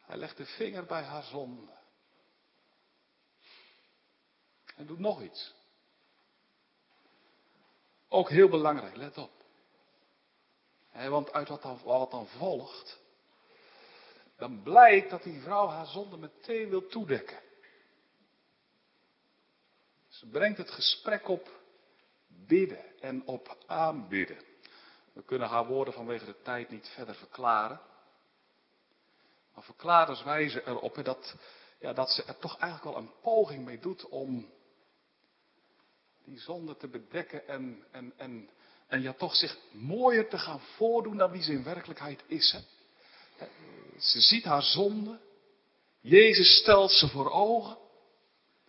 Hij 0.00 0.16
legt 0.16 0.36
de 0.36 0.46
vinger 0.46 0.84
bij 0.84 1.02
haar 1.02 1.22
zonde. 1.22 1.80
En 4.76 4.86
doet 4.86 4.98
nog 4.98 5.22
iets. 5.22 5.54
Ook 8.08 8.28
heel 8.28 8.48
belangrijk, 8.48 8.96
let 8.96 9.18
op 9.18 9.42
want 10.92 11.32
uit 11.32 11.48
wat 11.48 11.62
dan, 11.62 11.80
wat 11.84 12.10
dan 12.10 12.26
volgt, 12.26 13.00
dan 14.36 14.62
blijkt 14.62 15.10
dat 15.10 15.22
die 15.22 15.40
vrouw 15.40 15.66
haar 15.68 15.86
zonde 15.86 16.16
meteen 16.16 16.68
wil 16.68 16.86
toedekken. 16.86 17.40
Ze 20.08 20.26
brengt 20.26 20.58
het 20.58 20.70
gesprek 20.70 21.28
op 21.28 21.60
bidden 22.26 23.00
en 23.00 23.26
op 23.26 23.56
aanbidden. 23.66 24.44
We 25.12 25.22
kunnen 25.22 25.48
haar 25.48 25.66
woorden 25.66 25.94
vanwege 25.94 26.24
de 26.24 26.42
tijd 26.42 26.70
niet 26.70 26.88
verder 26.88 27.14
verklaren. 27.14 27.80
Maar 29.54 29.64
verkladers 29.64 30.22
wijzen 30.22 30.66
erop 30.66 31.04
dat, 31.04 31.34
ja, 31.78 31.92
dat 31.92 32.10
ze 32.10 32.24
er 32.24 32.38
toch 32.38 32.58
eigenlijk 32.58 32.94
wel 32.94 33.04
een 33.04 33.20
poging 33.20 33.64
mee 33.64 33.78
doet 33.78 34.08
om 34.08 34.52
die 36.24 36.38
zonde 36.38 36.76
te 36.76 36.88
bedekken 36.88 37.48
en, 37.48 37.84
en, 37.90 38.12
en 38.16 38.48
en 38.92 39.02
ja, 39.02 39.12
toch 39.12 39.34
zich 39.36 39.58
mooier 39.70 40.28
te 40.28 40.38
gaan 40.38 40.60
voordoen 40.60 41.16
dan 41.16 41.30
wie 41.30 41.42
ze 41.42 41.52
in 41.52 41.64
werkelijkheid 41.64 42.22
is. 42.26 42.52
Hè? 42.52 42.60
Ze 43.98 44.20
ziet 44.20 44.44
haar 44.44 44.62
zonde. 44.62 45.20
Jezus 46.00 46.56
stelt 46.56 46.90
ze 46.90 47.08
voor 47.08 47.30
ogen. 47.30 47.76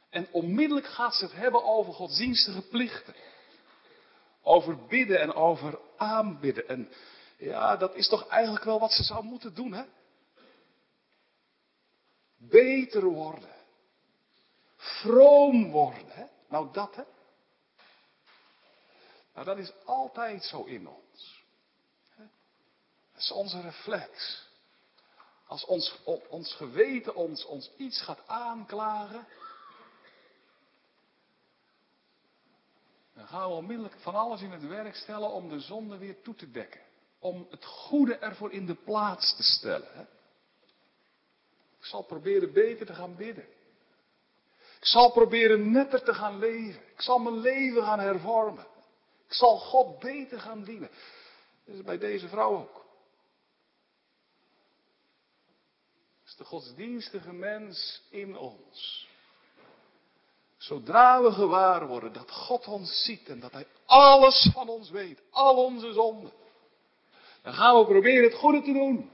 En 0.09 0.27
onmiddellijk 0.31 0.87
gaat 0.87 1.15
ze 1.15 1.23
het 1.23 1.33
hebben 1.33 1.63
over 1.63 1.93
godsdienstige 1.93 2.61
plichten. 2.61 3.15
Over 4.41 4.85
bidden 4.85 5.19
en 5.19 5.33
over 5.33 5.79
aanbidden. 5.97 6.67
En 6.67 6.91
ja, 7.37 7.77
dat 7.77 7.95
is 7.95 8.07
toch 8.07 8.27
eigenlijk 8.27 8.63
wel 8.63 8.79
wat 8.79 8.91
ze 8.91 9.03
zou 9.03 9.23
moeten 9.23 9.53
doen, 9.53 9.73
hè? 9.73 9.83
Beter 12.37 13.03
worden. 13.03 13.55
Vroom 14.77 15.71
worden, 15.71 16.09
hè? 16.09 16.25
Nou 16.49 16.67
dat, 16.71 16.95
hè? 16.95 17.03
Nou, 19.33 19.45
dat 19.45 19.57
is 19.57 19.73
altijd 19.85 20.43
zo 20.43 20.63
in 20.63 20.87
ons. 20.87 21.43
Dat 23.13 23.21
is 23.21 23.31
onze 23.31 23.61
reflex. 23.61 24.41
Als 25.47 25.65
ons, 25.65 25.99
ons 26.29 26.53
geweten 26.53 27.15
ons, 27.15 27.45
ons 27.45 27.71
iets 27.77 28.01
gaat 28.01 28.27
aanklagen, 28.27 29.27
dan 33.13 33.27
gaan 33.27 33.49
we 33.49 33.55
onmiddellijk 33.55 33.99
van 33.99 34.15
alles 34.15 34.41
in 34.41 34.51
het 34.51 34.67
werk 34.67 34.95
stellen 34.95 35.29
om 35.29 35.49
de 35.49 35.59
zonde 35.59 35.97
weer 35.97 36.21
toe 36.21 36.35
te 36.35 36.51
dekken. 36.51 36.81
Om 37.19 37.47
het 37.49 37.65
goede 37.65 38.15
ervoor 38.15 38.51
in 38.51 38.65
de 38.65 38.75
plaats 38.75 39.35
te 39.35 39.43
stellen. 39.43 40.07
Ik 41.79 41.85
zal 41.85 42.01
proberen 42.01 42.53
beter 42.53 42.85
te 42.85 42.93
gaan 42.93 43.15
bidden. 43.15 43.47
Ik 44.79 44.85
zal 44.89 45.11
proberen 45.11 45.71
netter 45.71 46.03
te 46.03 46.13
gaan 46.13 46.39
leven. 46.39 46.81
Ik 46.81 47.01
zal 47.01 47.19
mijn 47.19 47.37
leven 47.37 47.83
gaan 47.83 47.99
hervormen. 47.99 48.67
Zal 49.33 49.57
God 49.57 49.99
beter 49.99 50.39
gaan 50.39 50.63
dienen. 50.63 50.89
Dat 51.65 51.75
is 51.75 51.81
bij 51.81 51.97
deze 51.97 52.27
vrouw 52.27 52.57
ook. 52.57 52.73
Dat 56.19 56.31
is 56.31 56.35
de 56.35 56.45
godsdienstige 56.45 57.33
mens 57.33 58.01
in 58.09 58.37
ons. 58.37 59.07
Zodra 60.57 61.21
we 61.21 61.31
gewaar 61.31 61.87
worden 61.87 62.13
dat 62.13 62.31
God 62.31 62.67
ons 62.67 63.03
ziet 63.03 63.29
en 63.29 63.39
dat 63.39 63.51
Hij 63.51 63.67
alles 63.85 64.49
van 64.53 64.69
ons 64.69 64.89
weet, 64.89 65.21
al 65.29 65.63
onze 65.65 65.93
zonden, 65.93 66.31
dan 67.41 67.53
gaan 67.53 67.79
we 67.79 67.85
proberen 67.85 68.23
het 68.23 68.39
goede 68.39 68.61
te 68.61 68.73
doen. 68.73 69.11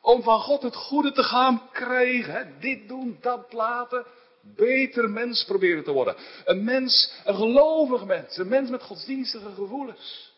Om 0.00 0.22
van 0.22 0.40
God 0.40 0.62
het 0.62 0.76
goede 0.76 1.12
te 1.12 1.22
gaan 1.22 1.70
krijgen. 1.72 2.60
Dit 2.60 2.88
doen, 2.88 3.18
dat 3.20 3.52
laten. 3.52 4.06
Beter 4.54 5.10
mens 5.10 5.44
proberen 5.44 5.84
te 5.84 5.92
worden. 5.92 6.16
Een 6.44 6.64
mens, 6.64 7.12
een 7.24 7.34
gelovig 7.34 8.04
mens. 8.04 8.36
Een 8.36 8.48
mens 8.48 8.70
met 8.70 8.82
godsdienstige 8.82 9.54
gevoelens. 9.54 10.34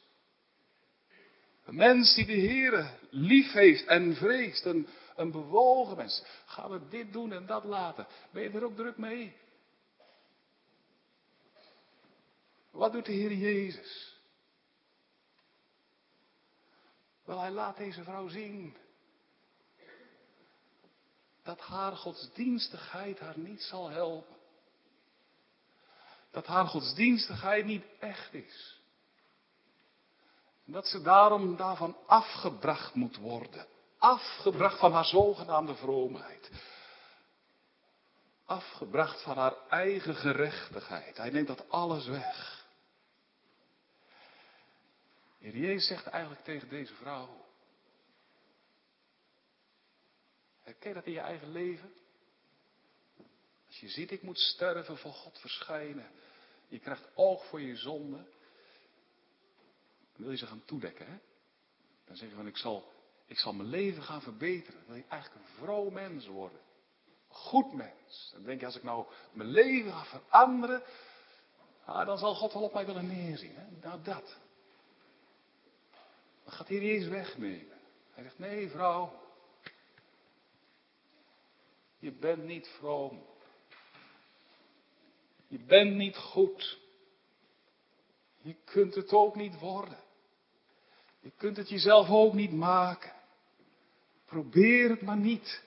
Een 1.64 1.74
mens 1.74 2.14
die 2.14 2.26
de 2.26 2.32
Heer 2.32 2.98
lief 3.10 3.52
heeft 3.52 3.86
en 3.86 4.14
vreest. 4.14 4.64
Een, 4.64 4.86
een 5.16 5.30
bewogen 5.30 5.96
mens. 5.96 6.22
Gaan 6.46 6.70
we 6.70 6.80
dit 6.88 7.12
doen 7.12 7.32
en 7.32 7.46
dat 7.46 7.64
laten. 7.64 8.06
Ben 8.30 8.42
je 8.42 8.50
er 8.50 8.64
ook 8.64 8.76
druk 8.76 8.96
mee? 8.96 9.36
Wat 12.70 12.92
doet 12.92 13.06
de 13.06 13.12
Heer 13.12 13.32
Jezus? 13.32 14.16
Wel, 17.24 17.40
hij 17.40 17.50
laat 17.50 17.76
deze 17.76 18.02
vrouw 18.02 18.28
zien 18.28 18.76
dat 21.48 21.60
haar 21.60 21.96
godsdienstigheid 21.96 23.18
haar 23.20 23.38
niet 23.38 23.62
zal 23.62 23.88
helpen. 23.88 24.36
Dat 26.30 26.46
haar 26.46 26.66
godsdienstigheid 26.66 27.64
niet 27.64 27.84
echt 28.00 28.34
is. 28.34 28.80
En 30.66 30.72
dat 30.72 30.86
ze 30.86 31.02
daarom 31.02 31.56
daarvan 31.56 31.96
afgebracht 32.06 32.94
moet 32.94 33.16
worden. 33.16 33.66
Afgebracht 33.98 34.78
van 34.78 34.92
haar 34.92 35.04
zogenaamde 35.04 35.74
vroomheid. 35.74 36.50
Afgebracht 38.44 39.22
van 39.22 39.36
haar 39.36 39.54
eigen 39.68 40.14
gerechtigheid. 40.14 41.16
Hij 41.16 41.30
neemt 41.30 41.46
dat 41.48 41.70
alles 41.70 42.06
weg. 42.06 42.66
Heer 45.38 45.56
Jezus 45.56 45.86
zegt 45.86 46.06
eigenlijk 46.06 46.44
tegen 46.44 46.68
deze 46.68 46.94
vrouw. 46.94 47.47
Herken 50.68 50.94
dat 50.94 51.06
in 51.06 51.12
je 51.12 51.20
eigen 51.20 51.52
leven? 51.52 51.92
Als 53.66 53.80
je 53.80 53.88
ziet, 53.88 54.10
ik 54.10 54.22
moet 54.22 54.38
sterven, 54.38 54.98
voor 54.98 55.12
God 55.12 55.38
verschijnen. 55.38 56.10
Je 56.68 56.78
krijgt 56.78 57.08
oog 57.14 57.46
voor 57.46 57.60
je 57.60 57.76
zonde. 57.76 58.16
Dan 60.12 60.22
wil 60.22 60.30
je 60.30 60.36
ze 60.36 60.46
gaan 60.46 60.64
toedekken, 60.64 61.06
hè? 61.06 61.18
Dan 62.04 62.16
zeg 62.16 62.28
je 62.28 62.34
van, 62.34 62.46
ik 62.46 62.56
zal, 62.56 62.92
ik 63.26 63.38
zal 63.38 63.52
mijn 63.52 63.68
leven 63.68 64.02
gaan 64.02 64.22
verbeteren. 64.22 64.74
Dan 64.74 64.86
wil 64.86 64.96
je 64.96 65.08
eigenlijk 65.08 65.44
een 65.44 65.64
vroom 65.64 65.92
mens 65.92 66.26
worden. 66.26 66.60
Een 67.28 67.34
goed 67.34 67.72
mens. 67.72 68.30
Dan 68.32 68.42
denk 68.42 68.60
je, 68.60 68.66
als 68.66 68.76
ik 68.76 68.82
nou 68.82 69.06
mijn 69.32 69.50
leven 69.50 69.92
ga 69.92 70.04
veranderen, 70.04 70.82
ah, 71.84 72.06
dan 72.06 72.18
zal 72.18 72.34
God 72.34 72.52
wel 72.52 72.62
op 72.62 72.72
mij 72.72 72.86
willen 72.86 73.06
neerzien. 73.06 73.54
Hè? 73.54 73.88
Nou, 73.88 74.02
dat. 74.02 74.36
Dan 76.44 76.52
gaat 76.52 76.68
hier 76.68 76.82
Jezus 76.82 77.08
wegnemen. 77.08 77.78
Hij 78.12 78.22
zegt, 78.22 78.38
nee 78.38 78.70
vrouw, 78.70 79.27
je 81.98 82.12
bent 82.12 82.44
niet 82.44 82.68
vroom. 82.78 83.26
Je 85.48 85.58
bent 85.58 85.94
niet 85.94 86.16
goed. 86.16 86.78
Je 88.42 88.54
kunt 88.64 88.94
het 88.94 89.12
ook 89.12 89.36
niet 89.36 89.58
worden. 89.58 89.98
Je 91.20 91.30
kunt 91.36 91.56
het 91.56 91.68
jezelf 91.68 92.10
ook 92.10 92.32
niet 92.32 92.52
maken. 92.52 93.12
Probeer 94.26 94.90
het 94.90 95.02
maar 95.02 95.16
niet. 95.16 95.62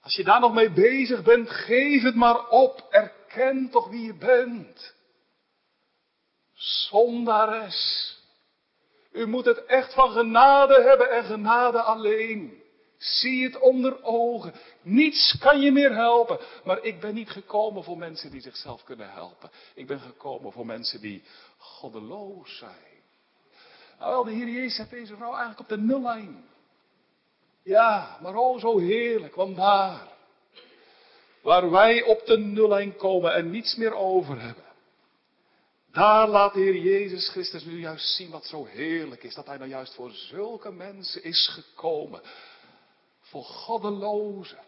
Als 0.00 0.14
je 0.14 0.24
daar 0.24 0.40
nog 0.40 0.52
mee 0.52 0.70
bezig 0.70 1.22
bent, 1.22 1.50
geef 1.50 2.02
het 2.02 2.14
maar 2.14 2.48
op. 2.48 2.86
Erken 2.90 3.70
toch 3.70 3.88
wie 3.88 4.06
je 4.06 4.14
bent. 4.14 4.94
Zondares. 6.52 8.10
U 9.12 9.26
moet 9.26 9.44
het 9.44 9.64
echt 9.64 9.94
van 9.94 10.10
genade 10.10 10.82
hebben 10.82 11.10
en 11.10 11.24
genade 11.24 11.82
alleen. 11.82 12.61
Zie 13.02 13.44
het 13.44 13.58
onder 13.58 14.02
ogen. 14.02 14.54
Niets 14.82 15.38
kan 15.38 15.60
je 15.60 15.72
meer 15.72 15.94
helpen. 15.94 16.38
Maar 16.64 16.84
ik 16.84 17.00
ben 17.00 17.14
niet 17.14 17.30
gekomen 17.30 17.84
voor 17.84 17.98
mensen 17.98 18.30
die 18.30 18.40
zichzelf 18.40 18.84
kunnen 18.84 19.10
helpen. 19.10 19.50
Ik 19.74 19.86
ben 19.86 20.00
gekomen 20.00 20.52
voor 20.52 20.66
mensen 20.66 21.00
die 21.00 21.22
goddeloos 21.58 22.58
zijn. 22.58 23.00
Nou, 23.98 24.24
de 24.24 24.32
Heer 24.32 24.48
Jezus 24.48 24.76
zet 24.76 24.90
deze 24.90 25.16
vrouw 25.16 25.30
eigenlijk 25.30 25.60
op 25.60 25.68
de 25.68 25.78
nullijn. 25.78 26.44
Ja, 27.62 28.18
maar 28.20 28.36
oh 28.36 28.60
zo 28.60 28.78
heerlijk, 28.78 29.34
want 29.34 29.56
daar, 29.56 30.08
waar 31.42 31.70
wij 31.70 32.02
op 32.02 32.26
de 32.26 32.38
nullijn 32.38 32.96
komen 32.96 33.34
en 33.34 33.50
niets 33.50 33.76
meer 33.76 33.94
over 33.94 34.40
hebben, 34.40 34.64
daar 35.92 36.28
laat 36.28 36.54
de 36.54 36.60
Heer 36.60 36.76
Jezus 36.76 37.28
Christus 37.28 37.64
nu 37.64 37.80
juist 37.80 38.16
zien 38.16 38.30
wat 38.30 38.44
zo 38.44 38.64
heerlijk 38.64 39.22
is. 39.22 39.34
Dat 39.34 39.46
Hij 39.46 39.56
nou 39.56 39.70
juist 39.70 39.94
voor 39.94 40.10
zulke 40.10 40.72
mensen 40.72 41.24
is 41.24 41.48
gekomen. 41.48 42.20
Voor 43.32 43.44
goddelozen. 43.44 44.64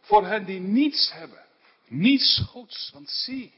Voor 0.00 0.26
hen 0.26 0.44
die 0.44 0.60
niets 0.60 1.12
hebben. 1.12 1.44
Niets 1.88 2.42
goeds. 2.48 2.90
Want 2.92 3.10
zie. 3.10 3.52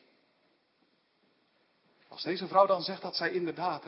Als 2.08 2.22
deze 2.22 2.46
vrouw 2.46 2.66
dan 2.66 2.82
zegt 2.82 3.02
dat 3.02 3.16
zij 3.16 3.30
inderdaad, 3.30 3.84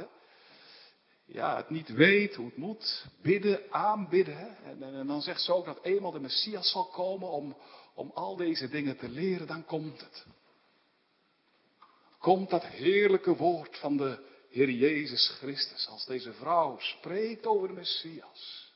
ja, 1.25 1.57
het 1.57 1.71
niet 1.71 1.89
weet 1.89 2.35
hoe 2.35 2.47
het 2.47 2.57
moet, 2.57 3.07
bidden, 3.23 3.73
aanbidden. 3.73 4.57
En, 4.65 4.83
en, 4.83 5.07
dan 5.07 5.23
zegt 5.23 5.43
ze 5.43 5.55
ook 5.55 5.65
dat 5.65 5.83
eenmaal 5.83 6.11
de 6.11 6.21
Messias 6.21 6.71
zal 6.71 6.87
komen 6.87 7.29
om, 7.29 7.57
om 7.95 8.11
al 8.15 8.37
deze 8.37 8.69
dingen 8.69 8.97
te 8.97 9.09
leren, 9.09 9.47
dan 9.47 9.65
komt 9.65 10.01
het. 10.01 10.27
Komt 12.19 12.51
dat 12.51 12.67
heerlijke 12.67 13.37
woord 13.37 13.79
van 13.79 13.97
de 13.97 14.25
Heer 14.51 14.71
Jezus 14.71 15.29
Christus, 15.29 15.89
als 15.89 16.07
deze 16.07 16.33
vrouw 16.33 16.79
spreekt 16.79 17.47
over 17.47 17.69
de 17.69 17.75
Messias. 17.75 18.68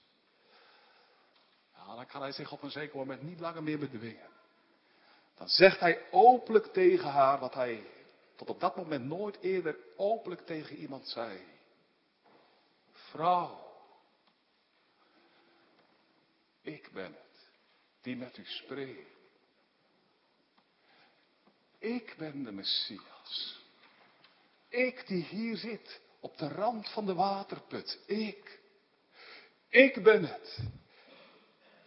Nou, 1.92 2.05
dan 2.05 2.12
kan 2.12 2.22
hij 2.22 2.33
zich 2.33 2.52
op 2.52 2.62
een 2.62 2.70
zeker 2.70 2.96
moment 2.96 3.22
niet 3.22 3.40
langer 3.40 3.62
meer 3.62 3.78
bedwingen. 3.78 4.31
Dan 5.35 5.48
zegt 5.48 5.81
hij 5.81 6.11
openlijk 6.11 6.66
tegen 6.66 7.11
haar 7.11 7.38
wat 7.38 7.55
hij 7.55 7.87
tot 8.37 8.48
op 8.50 8.61
dat 8.61 8.76
moment 8.76 9.05
nooit 9.05 9.38
eerder 9.40 9.76
openlijk 9.96 10.46
tegen 10.46 10.76
iemand 10.76 11.09
zei. 11.09 11.46
Vrouw, 12.92 13.72
ik 16.62 16.90
ben 16.92 17.12
het 17.12 17.50
die 18.00 18.16
met 18.16 18.37
u 18.37 18.44
spreekt. 18.44 19.11
Ik 21.78 22.14
ben 22.18 22.44
de 22.44 22.52
Messias. 22.52 23.61
Ik 24.68 25.07
die 25.07 25.24
hier 25.24 25.57
zit 25.57 26.00
op 26.20 26.37
de 26.37 26.48
rand 26.48 26.88
van 26.88 27.07
de 27.07 27.14
waterput. 27.14 27.98
Ik. 28.07 28.61
Ik 29.68 30.02
ben 30.02 30.24
het 30.24 30.81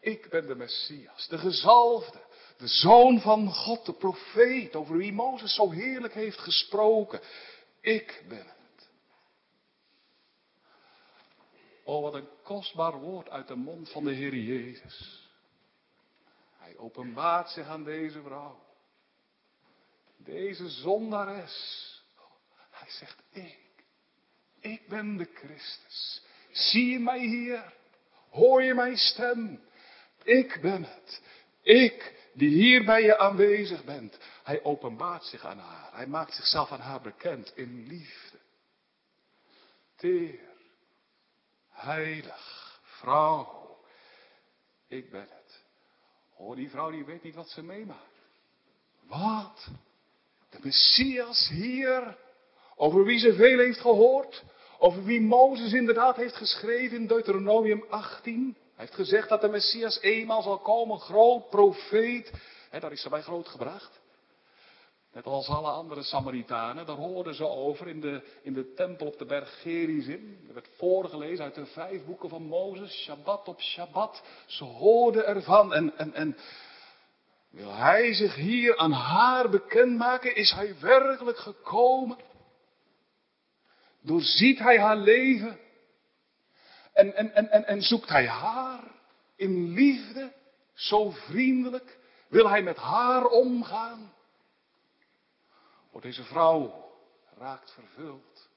ik 0.05 0.29
ben 0.29 0.47
de 0.47 0.55
Messias, 0.55 1.27
de 1.27 1.37
gezalfde, 1.37 2.21
de 2.57 2.67
zoon 2.67 3.21
van 3.21 3.53
God, 3.53 3.85
de 3.85 3.93
profeet, 3.93 4.75
over 4.75 4.97
wie 4.97 5.13
Mozes 5.13 5.55
zo 5.55 5.71
heerlijk 5.71 6.13
heeft 6.13 6.37
gesproken. 6.37 7.21
Ik 7.81 8.23
ben 8.27 8.45
het. 8.45 8.89
Oh, 11.83 12.01
wat 12.01 12.13
een 12.13 12.27
kostbaar 12.43 12.99
woord 12.99 13.29
uit 13.29 13.47
de 13.47 13.55
mond 13.55 13.91
van 13.91 14.03
de 14.03 14.13
Heer 14.13 14.35
Jezus. 14.35 15.29
Hij 16.57 16.77
openbaart 16.77 17.49
zich 17.49 17.67
aan 17.67 17.83
deze 17.83 18.21
vrouw. 18.21 18.63
Deze 20.17 20.69
zondares. 20.69 21.83
Hij 22.69 22.89
zegt, 22.89 23.23
ik, 23.31 23.59
ik 24.59 24.87
ben 24.87 25.17
de 25.17 25.29
Christus. 25.33 26.21
Zie 26.51 26.91
je 26.91 26.99
mij 26.99 27.19
hier? 27.19 27.73
Hoor 28.29 28.63
je 28.63 28.73
mijn 28.73 28.97
stem? 28.97 29.63
Ik 30.25 30.59
ben 30.61 30.83
het. 30.83 31.21
Ik 31.61 32.13
die 32.33 32.49
hier 32.49 32.85
bij 32.85 33.01
je 33.01 33.17
aanwezig 33.17 33.83
bent. 33.83 34.17
Hij 34.43 34.63
openbaart 34.63 35.23
zich 35.23 35.45
aan 35.45 35.59
haar. 35.59 35.89
Hij 35.93 36.07
maakt 36.07 36.33
zichzelf 36.33 36.71
aan 36.71 36.79
haar 36.79 37.01
bekend 37.01 37.51
in 37.55 37.87
liefde. 37.87 38.37
Teer, 39.95 40.39
heilig, 41.69 42.79
vrouw. 42.81 43.77
Ik 44.87 45.11
ben 45.11 45.27
het. 45.29 45.63
Oh, 46.35 46.55
die 46.55 46.69
vrouw 46.69 46.91
die 46.91 47.05
weet 47.05 47.23
niet 47.23 47.35
wat 47.35 47.49
ze 47.49 47.63
meemaakt. 47.63 48.15
Wat? 49.01 49.67
De 50.49 50.57
Messias 50.61 51.49
hier, 51.49 52.17
over 52.75 53.03
wie 53.03 53.19
ze 53.19 53.33
veel 53.33 53.59
heeft 53.59 53.79
gehoord, 53.79 54.43
over 54.77 55.03
wie 55.03 55.21
Mozes 55.21 55.73
inderdaad 55.73 56.15
heeft 56.15 56.35
geschreven 56.35 56.97
in 56.97 57.07
Deuteronomium 57.07 57.85
18. 57.89 58.57
Hij 58.75 58.85
heeft 58.85 58.95
gezegd 58.95 59.29
dat 59.29 59.41
de 59.41 59.47
Messias 59.47 60.01
eenmaal 60.01 60.41
zal 60.41 60.59
komen, 60.59 60.99
groot 60.99 61.49
profeet. 61.49 62.31
He, 62.69 62.79
daar 62.79 62.91
is 62.91 63.01
ze 63.01 63.09
bij 63.09 63.21
groot 63.21 63.47
gebracht. 63.47 63.99
Net 65.13 65.25
als 65.25 65.47
alle 65.47 65.69
andere 65.69 66.03
Samaritanen, 66.03 66.85
daar 66.85 66.95
hoorden 66.95 67.35
ze 67.35 67.47
over 67.47 67.87
in 67.87 68.01
de, 68.01 68.21
in 68.41 68.53
de 68.53 68.73
tempel 68.73 69.07
op 69.07 69.17
de 69.17 69.25
berg 69.25 69.61
Gerizim. 69.61 70.39
Er 70.47 70.53
werd 70.53 70.69
voorgelezen 70.77 71.43
uit 71.43 71.55
de 71.55 71.65
vijf 71.65 72.05
boeken 72.05 72.29
van 72.29 72.43
Mozes, 72.43 73.03
Shabbat 73.03 73.47
op 73.47 73.61
Shabbat. 73.61 74.23
Ze 74.45 74.63
hoorden 74.63 75.25
ervan 75.25 75.73
en, 75.73 75.97
en, 75.97 76.13
en 76.13 76.37
wil 77.49 77.73
hij 77.73 78.13
zich 78.13 78.35
hier 78.35 78.77
aan 78.77 78.91
haar 78.91 79.49
bekendmaken? 79.49 80.35
Is 80.35 80.51
hij 80.51 80.75
werkelijk 80.79 81.37
gekomen? 81.37 82.17
Doorziet 84.01 84.59
hij 84.59 84.79
haar 84.79 84.97
leven? 84.97 85.59
En, 86.95 87.15
en, 87.15 87.51
en, 87.51 87.65
en, 87.65 87.81
zoekt 87.81 88.09
hij 88.09 88.27
haar 88.27 88.83
in 89.35 89.73
liefde, 89.73 90.33
zo 90.73 91.09
vriendelijk? 91.09 91.99
Wil 92.27 92.49
hij 92.49 92.61
met 92.61 92.77
haar 92.77 93.25
omgaan? 93.25 94.13
Wordt 95.91 96.05
deze 96.05 96.23
vrouw 96.23 96.91
raakt 97.37 97.71
vervuld 97.71 98.49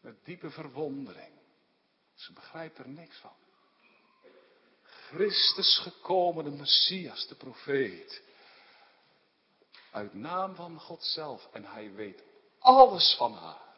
met 0.00 0.24
diepe 0.24 0.50
verwondering. 0.50 1.32
Ze 2.14 2.32
begrijpt 2.32 2.78
er 2.78 2.88
niks 2.88 3.16
van. 3.16 3.36
Christus 4.82 5.78
gekomen, 5.78 6.44
de 6.44 6.50
Messias, 6.50 7.28
de 7.28 7.34
profeet. 7.34 8.22
Uit 9.90 10.14
naam 10.14 10.54
van 10.54 10.80
God 10.80 11.04
zelf. 11.04 11.48
En 11.52 11.64
hij 11.64 11.92
weet 11.92 12.22
alles 12.58 13.14
van 13.18 13.32
haar. 13.32 13.74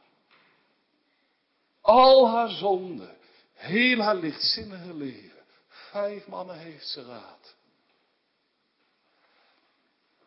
Al 1.80 2.28
haar 2.28 2.48
zonden. 2.48 3.17
Heel 3.58 4.00
haar 4.00 4.14
lichtzinnige 4.14 4.94
leven. 4.94 5.44
Vijf 5.68 6.26
mannen 6.26 6.58
heeft 6.58 6.88
ze 6.88 7.04
gehad. 7.04 7.56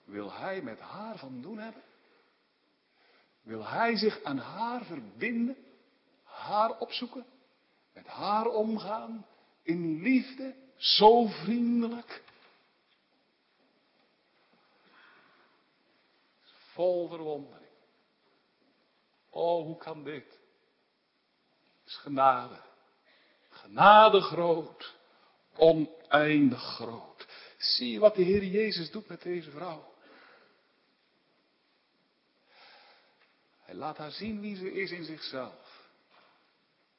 Wil 0.03 0.33
hij 0.33 0.61
met 0.61 0.79
haar 0.79 1.17
van 1.17 1.41
doen 1.41 1.57
hebben? 1.57 1.81
Wil 3.41 3.65
hij 3.65 3.95
zich 3.95 4.23
aan 4.23 4.37
haar 4.37 4.85
verbinden? 4.85 5.57
Haar 6.23 6.77
opzoeken? 6.79 7.25
Met 7.93 8.07
haar 8.07 8.45
omgaan? 8.45 9.25
In 9.63 10.01
liefde? 10.01 10.55
Zo 10.75 11.25
vriendelijk? 11.25 12.23
Vol 16.73 17.07
verwondering. 17.07 17.71
Oh, 19.29 19.65
hoe 19.65 19.77
kan 19.77 20.03
dit? 20.03 20.39
Het 21.79 21.85
is 21.85 21.95
genade. 21.95 22.69
Genade 23.61 24.21
groot. 24.21 24.95
Oneindig 25.55 26.61
groot. 26.61 27.27
Zie 27.57 27.99
wat 27.99 28.15
de 28.15 28.21
Heer 28.21 28.43
Jezus 28.43 28.91
doet 28.91 29.07
met 29.07 29.21
deze 29.21 29.51
vrouw? 29.51 29.93
Hij 33.59 33.75
laat 33.75 33.97
haar 33.97 34.11
zien 34.11 34.41
wie 34.41 34.55
ze 34.55 34.73
is 34.73 34.91
in 34.91 35.03
zichzelf. 35.03 35.89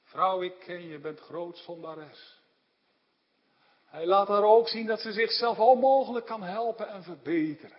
Vrouw, 0.02 0.42
ik 0.42 0.58
ken 0.58 0.88
je, 0.88 0.98
bent 0.98 1.20
groot 1.20 1.58
zondares. 1.58 2.40
Hij 3.84 4.06
laat 4.06 4.28
haar 4.28 4.42
ook 4.44 4.68
zien 4.68 4.86
dat 4.86 5.00
ze 5.00 5.12
zichzelf 5.12 5.58
onmogelijk 5.58 6.26
kan 6.26 6.42
helpen 6.42 6.88
en 6.88 7.02
verbeteren. 7.02 7.78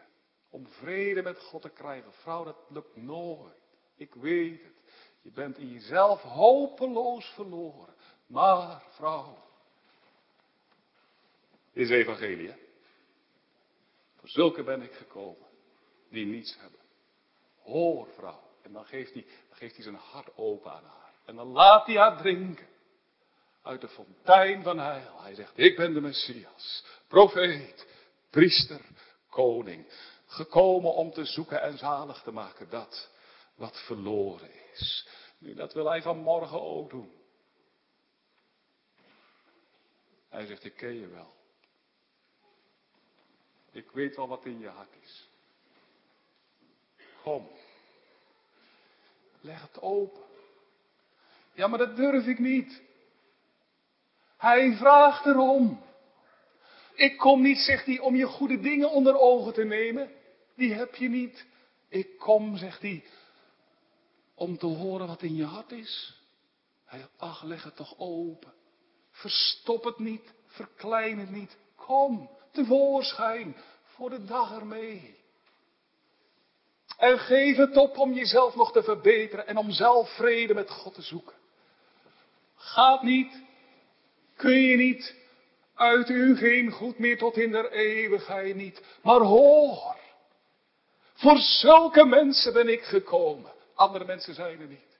Om 0.50 0.68
vrede 0.68 1.22
met 1.22 1.40
God 1.40 1.62
te 1.62 1.70
krijgen. 1.70 2.14
Vrouw, 2.14 2.44
dat 2.44 2.58
lukt 2.70 2.96
nooit. 2.96 3.54
Ik 3.96 4.14
weet 4.14 4.64
het. 4.64 4.74
Je 5.22 5.32
bent 5.32 5.58
in 5.58 5.70
jezelf 5.70 6.22
hopeloos 6.22 7.26
verloren. 7.26 7.93
Maar, 8.34 8.84
vrouw. 8.90 9.38
Dit 11.74 11.84
is 11.84 11.90
evangelie, 11.90 12.48
hè? 12.48 12.56
Voor 14.16 14.30
zulke 14.30 14.64
ben 14.64 14.82
ik 14.82 14.94
gekomen. 14.94 15.48
Die 16.10 16.26
niets 16.26 16.58
hebben. 16.60 16.80
Hoor, 17.62 18.08
vrouw. 18.18 18.44
En 18.62 18.74
dan 18.74 18.86
geeft 18.86 19.14
hij, 19.14 19.26
dan 19.48 19.58
geeft 19.58 19.76
hij 19.76 19.84
zijn 19.84 19.96
hart 19.96 20.38
open 20.38 20.72
aan 20.72 20.84
haar. 20.84 21.14
En 21.26 21.36
dan 21.36 21.48
laat 21.48 21.86
hij 21.86 21.96
haar 21.96 22.18
drinken. 22.18 22.68
Uit 23.62 23.82
de 23.82 23.88
fontein 23.88 24.64
van 24.64 24.80
heil. 24.80 25.22
Hij 25.22 25.36
zegt, 25.36 25.52
ik 25.56 25.76
ben 25.76 25.94
de 25.94 26.02
Messias. 26.02 26.86
Profeet, 27.08 27.88
priester, 28.30 28.82
koning. 29.30 29.86
Gekomen 30.26 30.94
om 30.94 31.12
te 31.12 31.26
zoeken 31.26 31.62
en 31.62 31.78
zalig 31.78 32.22
te 32.22 32.32
maken 32.32 32.70
dat 32.70 33.10
wat 33.56 33.84
verloren 33.86 34.52
is. 34.74 35.08
Nu, 35.38 35.54
dat 35.54 35.74
wil 35.74 35.90
hij 35.90 36.02
vanmorgen 36.02 36.62
ook 36.62 36.90
doen. 36.90 37.23
Hij 40.34 40.46
zegt, 40.46 40.64
ik 40.64 40.76
ken 40.76 41.00
je 41.00 41.08
wel. 41.08 41.34
Ik 43.72 43.92
weet 43.92 44.16
wel 44.16 44.28
wat 44.28 44.46
in 44.46 44.60
je 44.60 44.68
hart 44.68 44.96
is. 45.02 45.30
Kom. 47.22 47.50
Leg 49.42 49.62
het 49.62 49.82
open. 49.82 50.22
Ja, 51.54 51.68
maar 51.68 51.80
dat 51.80 51.96
durf 51.96 52.26
ik 52.26 52.40
niet. 52.40 52.82
Hij 54.38 54.76
vraagt 54.76 55.26
erom. 55.26 55.84
Ik 56.94 57.18
kom 57.18 57.42
niet, 57.42 57.58
zegt 57.58 57.86
hij, 57.86 58.00
om 58.00 58.16
je 58.16 58.26
goede 58.26 58.60
dingen 58.60 58.90
onder 58.90 59.20
ogen 59.20 59.54
te 59.54 59.64
nemen. 59.64 60.12
Die 60.56 60.74
heb 60.74 60.96
je 60.96 61.10
niet. 61.10 61.46
Ik 61.88 62.18
kom, 62.18 62.58
zegt 62.58 62.82
hij, 62.82 63.04
om 64.34 64.58
te 64.58 64.66
horen 64.66 65.08
wat 65.08 65.22
in 65.22 65.36
je 65.36 65.46
hart 65.46 65.72
is. 65.72 66.22
Hij, 66.86 67.08
ach, 67.18 67.44
leg 67.44 67.64
het 67.64 67.76
toch 67.76 67.98
open. 67.98 68.54
Verstop 69.14 69.84
het 69.84 70.00
niet, 70.00 70.34
verklein 70.48 71.20
het 71.20 71.30
niet. 71.30 71.58
Kom, 71.76 72.30
tevoorschijn, 72.52 73.56
voor 73.84 74.10
de 74.10 74.26
dag 74.26 74.52
ermee. 74.52 75.22
En 76.98 77.20
geef 77.20 77.58
het 77.58 77.78
op 77.78 77.98
om 77.98 78.14
jezelf 78.14 78.56
nog 78.56 78.72
te 78.72 78.84
verbeteren 78.84 79.48
en 79.48 79.58
om 79.58 79.72
zelf 79.72 80.10
vrede 80.10 80.54
met 80.54 80.70
God 80.70 80.94
te 80.94 81.02
zoeken. 81.02 81.36
Gaat 82.56 83.04
niet, 83.04 83.42
kun 84.36 84.62
je 84.62 84.78
niet, 84.78 85.16
uit 85.76 86.10
u 86.10 86.38
geen 86.38 86.72
goed 86.72 87.00
meer 87.00 87.18
tot 87.18 87.38
in 87.38 87.52
der 87.52 87.72
eeuwigheid 87.72 88.56
niet. 88.56 88.82
Maar 89.02 89.20
hoor, 89.20 89.96
voor 91.14 91.38
zulke 91.38 92.06
mensen 92.06 92.54
ben 92.54 92.68
ik 92.68 92.84
gekomen. 92.84 93.52
Andere 93.76 94.06
mensen 94.06 94.34
zijn 94.34 94.60
er 94.60 94.68
niet. 94.68 94.98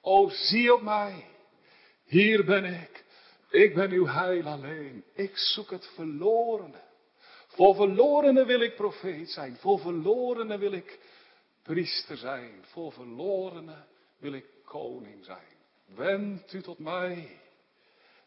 O, 0.00 0.28
zie 0.28 0.74
op 0.74 0.82
mij. 0.82 1.26
Hier 2.12 2.44
ben 2.44 2.64
ik. 2.64 3.04
Ik 3.50 3.74
ben 3.74 3.90
uw 3.90 4.06
heil 4.06 4.46
alleen. 4.46 5.04
Ik 5.14 5.36
zoek 5.36 5.70
het 5.70 5.86
verlorene. 5.94 6.80
Voor 7.46 7.74
verlorenen 7.74 8.46
wil 8.46 8.60
ik 8.60 8.74
profeet 8.74 9.30
zijn. 9.30 9.56
Voor 9.56 9.80
verlorenen 9.80 10.58
wil 10.58 10.72
ik 10.72 10.98
priester 11.62 12.16
zijn. 12.16 12.64
Voor 12.64 12.92
verlorenen 12.92 13.86
wil 14.18 14.32
ik 14.32 14.46
koning 14.64 15.24
zijn. 15.24 15.56
Wend 15.84 16.52
u 16.52 16.62
tot 16.62 16.78
mij 16.78 17.40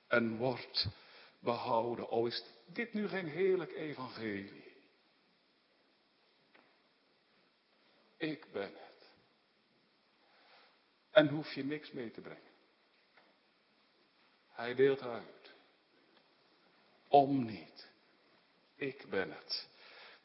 en 0.07 0.38
wordt 0.38 0.88
behouden. 1.39 2.09
O, 2.09 2.25
is 2.25 2.43
dit 2.65 2.93
nu 2.93 3.07
geen 3.07 3.27
heerlijk 3.27 3.71
evangelie? 3.71 4.73
Ik 8.17 8.45
ben 8.51 8.71
het. 8.73 9.09
En 11.11 11.27
hoef 11.27 11.53
je 11.53 11.63
niks 11.63 11.91
mee 11.91 12.11
te 12.11 12.21
brengen. 12.21 12.44
Hij 14.56 14.76
deelt 14.76 15.01
uit. 15.01 15.53
Om 17.08 17.45
niet. 17.45 17.89
Ik 18.76 19.06
ben 19.10 19.32
het 19.32 19.70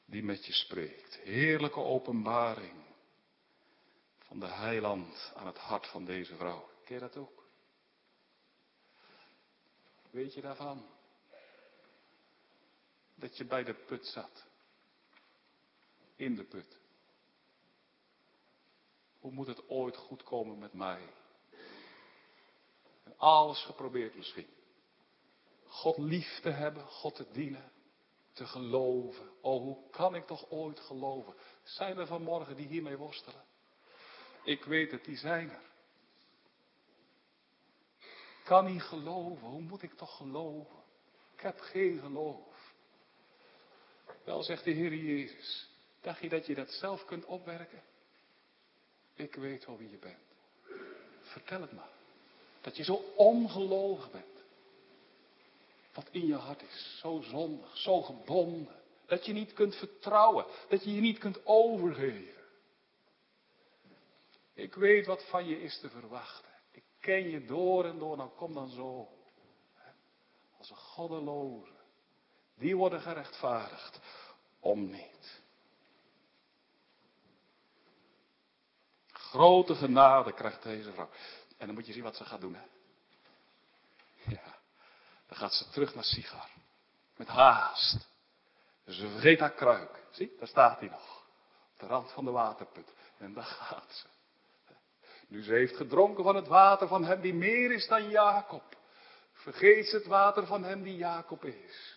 die 0.05 0.22
met 0.22 0.47
je 0.47 0.53
spreekt. 0.53 1.14
Heerlijke 1.16 1.81
openbaring 1.81 2.85
van 4.18 4.41
de 4.41 4.47
heiland 4.47 5.33
aan 5.35 5.47
het 5.47 5.59
hart 5.59 5.87
van 5.87 6.05
deze 6.05 6.37
vrouw. 6.37 6.70
Ken 6.85 7.01
dat 7.01 7.16
ook? 7.16 7.45
Weet 10.11 10.35
je 10.35 10.41
daarvan? 10.41 10.87
Dat 13.14 13.37
je 13.37 13.45
bij 13.45 13.64
de 13.64 13.74
put 13.74 14.07
zat. 14.07 14.47
In 16.16 16.35
de 16.35 16.45
put. 16.45 16.78
Hoe 19.18 19.33
moet 19.33 19.47
het 19.47 19.68
ooit 19.68 19.97
goed 19.97 20.22
komen 20.22 20.59
met 20.59 20.72
mij? 20.72 21.09
Alles 23.20 23.64
geprobeerd 23.64 24.14
misschien. 24.14 24.48
God 25.66 25.98
lief 25.98 26.40
te 26.40 26.50
hebben, 26.50 26.86
God 26.86 27.14
te 27.14 27.26
dienen 27.32 27.72
te 28.32 28.46
geloven. 28.46 29.30
Oh, 29.40 29.62
hoe 29.62 29.90
kan 29.90 30.14
ik 30.14 30.26
toch 30.26 30.50
ooit 30.50 30.80
geloven? 30.80 31.34
Zijn 31.62 31.98
er 31.98 32.06
vanmorgen 32.06 32.56
die 32.56 32.66
hiermee 32.66 32.96
worstelen? 32.96 33.44
Ik 34.44 34.64
weet 34.64 34.90
het, 34.90 35.04
die 35.04 35.16
zijn 35.16 35.50
er. 35.50 35.62
Kan 38.44 38.64
niet 38.64 38.82
geloven, 38.82 39.46
hoe 39.46 39.60
moet 39.60 39.82
ik 39.82 39.92
toch 39.92 40.16
geloven? 40.16 40.82
Ik 41.34 41.40
heb 41.40 41.60
geen 41.60 41.98
geloof. 41.98 42.74
Wel, 44.24 44.42
zegt 44.42 44.64
de 44.64 44.70
Heer 44.70 44.94
Jezus, 44.94 45.70
dacht 46.00 46.20
je 46.20 46.28
dat 46.28 46.46
je 46.46 46.54
dat 46.54 46.70
zelf 46.70 47.04
kunt 47.04 47.24
opwerken? 47.24 47.82
Ik 49.14 49.34
weet 49.34 49.66
wel 49.66 49.76
wie 49.76 49.90
je 49.90 49.98
bent. 49.98 50.18
Vertel 51.20 51.60
het 51.60 51.72
maar. 51.72 51.99
Dat 52.61 52.76
je 52.76 52.84
zo 52.84 52.94
ongelovig 53.16 54.11
bent. 54.11 54.24
wat 55.94 56.08
in 56.11 56.26
je 56.26 56.34
hart 56.34 56.62
is. 56.62 56.98
Zo 56.98 57.20
zondig, 57.20 57.76
zo 57.76 58.02
gebonden. 58.02 58.80
Dat 59.06 59.26
je 59.26 59.32
niet 59.32 59.52
kunt 59.52 59.74
vertrouwen, 59.74 60.44
dat 60.68 60.84
je 60.84 60.94
je 60.94 61.00
niet 61.00 61.18
kunt 61.18 61.46
overgeven. 61.46 62.40
Ik 64.54 64.74
weet 64.74 65.06
wat 65.06 65.24
van 65.24 65.46
je 65.46 65.62
is 65.62 65.78
te 65.80 65.90
verwachten. 65.90 66.50
Ik 66.70 66.84
ken 67.00 67.28
je 67.28 67.44
door 67.44 67.84
en 67.84 67.98
door, 67.98 68.16
nou 68.16 68.30
kom 68.36 68.54
dan 68.54 68.68
zo. 68.68 69.08
Als 70.58 70.70
een 70.70 70.76
goddeloze. 70.76 71.72
Die 72.54 72.76
worden 72.76 73.00
gerechtvaardigd 73.00 74.00
om 74.61 74.90
niet. 74.90 75.42
Grote 79.06 79.74
genade 79.74 80.32
krijgt 80.32 80.62
deze 80.62 80.92
vrouw. 80.92 81.08
En 81.61 81.66
dan 81.66 81.74
moet 81.74 81.86
je 81.86 81.92
zien 81.92 82.02
wat 82.02 82.16
ze 82.16 82.24
gaat 82.24 82.40
doen. 82.40 82.54
Hè? 82.54 82.62
Ja, 84.34 84.58
dan 85.26 85.36
gaat 85.36 85.54
ze 85.54 85.70
terug 85.70 85.94
naar 85.94 86.04
Sigar. 86.04 86.48
Met 87.16 87.28
haast. 87.28 88.08
Ze 88.86 89.08
vergeet 89.08 89.40
haar 89.40 89.52
kruik. 89.52 90.04
Zie, 90.11 90.32
daar 90.38 90.48
staat 90.48 90.80
hij 90.80 90.88
nog. 90.88 91.24
Op 91.72 91.78
de 91.78 91.86
rand 91.86 92.12
van 92.12 92.24
de 92.24 92.30
waterput. 92.30 92.92
En 93.18 93.32
daar 93.32 93.44
gaat 93.44 93.92
ze. 93.92 94.06
Nu 95.28 95.42
ze 95.42 95.52
heeft 95.52 95.76
gedronken 95.76 96.24
van 96.24 96.36
het 96.36 96.46
water 96.46 96.88
van 96.88 97.04
hem 97.04 97.20
die 97.20 97.34
meer 97.34 97.72
is 97.72 97.86
dan 97.86 98.11
Jacob. 98.11 98.76
Vergeet 99.32 99.88
ze 99.88 99.96
het 99.96 100.06
water 100.06 100.46
van 100.46 100.64
hem 100.64 100.82
die 100.82 100.96
Jacob 100.96 101.44
is. 101.44 101.96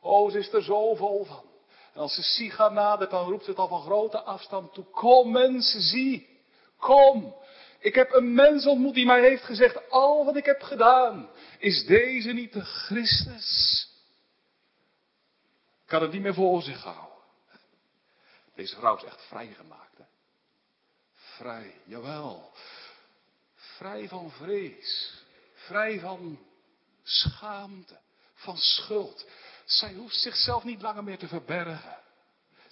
O, 0.00 0.30
ze 0.30 0.38
is 0.38 0.52
er 0.52 0.62
zo 0.62 0.94
vol 0.94 1.24
van. 1.24 1.44
En 1.92 2.00
als 2.00 2.14
ze 2.14 2.22
Sigar 2.22 2.72
nadert, 2.72 3.10
dan 3.10 3.28
roept 3.28 3.44
ze 3.44 3.50
het 3.50 3.58
al 3.58 3.68
van 3.68 3.82
grote 3.82 4.22
afstand 4.22 4.74
toe. 4.74 4.84
Kom 4.84 5.32
mensen, 5.32 5.80
zie. 5.80 6.40
Kom. 6.76 7.34
Ik 7.82 7.94
heb 7.94 8.12
een 8.12 8.34
mens 8.34 8.66
ontmoet 8.66 8.94
die 8.94 9.06
mij 9.06 9.20
heeft 9.20 9.44
gezegd, 9.44 9.90
al 9.90 10.24
wat 10.24 10.36
ik 10.36 10.44
heb 10.44 10.62
gedaan, 10.62 11.30
is 11.58 11.84
deze 11.86 12.32
niet 12.32 12.52
de 12.52 12.64
Christus? 12.64 13.88
Ik 15.82 15.88
kan 15.88 16.02
het 16.02 16.12
niet 16.12 16.22
meer 16.22 16.34
voor 16.34 16.62
zich 16.62 16.82
houden. 16.82 17.22
Deze 18.54 18.76
vrouw 18.76 18.96
is 18.96 19.04
echt 19.04 19.26
vrijgemaakt. 19.26 19.98
Hè? 19.98 20.04
Vrij, 21.14 21.74
jawel. 21.84 22.52
Vrij 23.54 24.08
van 24.08 24.30
vrees. 24.30 25.22
Vrij 25.54 26.00
van 26.00 26.38
schaamte. 27.02 27.98
Van 28.34 28.56
schuld. 28.56 29.26
Zij 29.64 29.92
hoeft 29.92 30.16
zichzelf 30.16 30.64
niet 30.64 30.82
langer 30.82 31.04
meer 31.04 31.18
te 31.18 31.28
verbergen. 31.28 32.01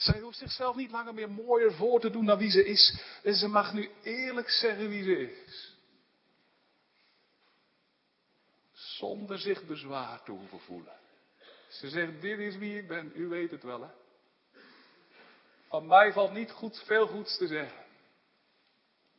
Zij 0.00 0.20
hoeft 0.20 0.38
zichzelf 0.38 0.76
niet 0.76 0.90
langer 0.90 1.14
meer 1.14 1.30
mooier 1.30 1.74
voor 1.74 2.00
te 2.00 2.10
doen 2.10 2.26
dan 2.26 2.38
wie 2.38 2.50
ze 2.50 2.64
is. 2.64 3.00
En 3.22 3.34
ze 3.34 3.48
mag 3.48 3.72
nu 3.72 3.90
eerlijk 4.02 4.50
zeggen 4.50 4.88
wie 4.88 5.02
ze 5.02 5.32
is. 5.32 5.74
Zonder 8.72 9.38
zich 9.38 9.66
bezwaar 9.66 10.22
te 10.22 10.30
hoeven 10.30 10.60
voelen. 10.60 10.96
Ze 11.68 11.88
zegt, 11.88 12.20
dit 12.20 12.38
is 12.38 12.56
wie 12.56 12.78
ik 12.78 12.88
ben. 12.88 13.12
U 13.14 13.28
weet 13.28 13.50
het 13.50 13.62
wel, 13.62 13.82
hè? 13.82 13.90
Van 15.68 15.86
mij 15.86 16.12
valt 16.12 16.32
niet 16.32 16.50
goed, 16.50 16.82
veel 16.84 17.06
goeds 17.06 17.38
te 17.38 17.46
zeggen. 17.46 17.84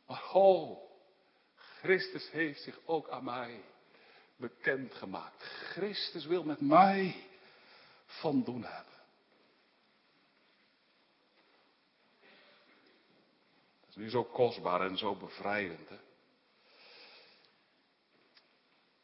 Maar 0.06 0.30
oh, 0.32 0.90
Christus 1.54 2.30
heeft 2.30 2.62
zich 2.62 2.78
ook 2.84 3.08
aan 3.08 3.24
mij 3.24 3.64
bekendgemaakt. 4.36 5.42
Christus 5.42 6.26
wil 6.26 6.44
met 6.44 6.60
mij 6.60 7.26
van 8.06 8.44
doen 8.44 8.64
hebben. 8.64 8.92
Dat 13.80 13.81
is 13.92 13.98
nu 13.98 14.10
zo 14.10 14.24
kostbaar 14.24 14.80
en 14.80 14.96
zo 14.96 15.16
bevrijdend. 15.16 15.88
Hè? 15.88 15.98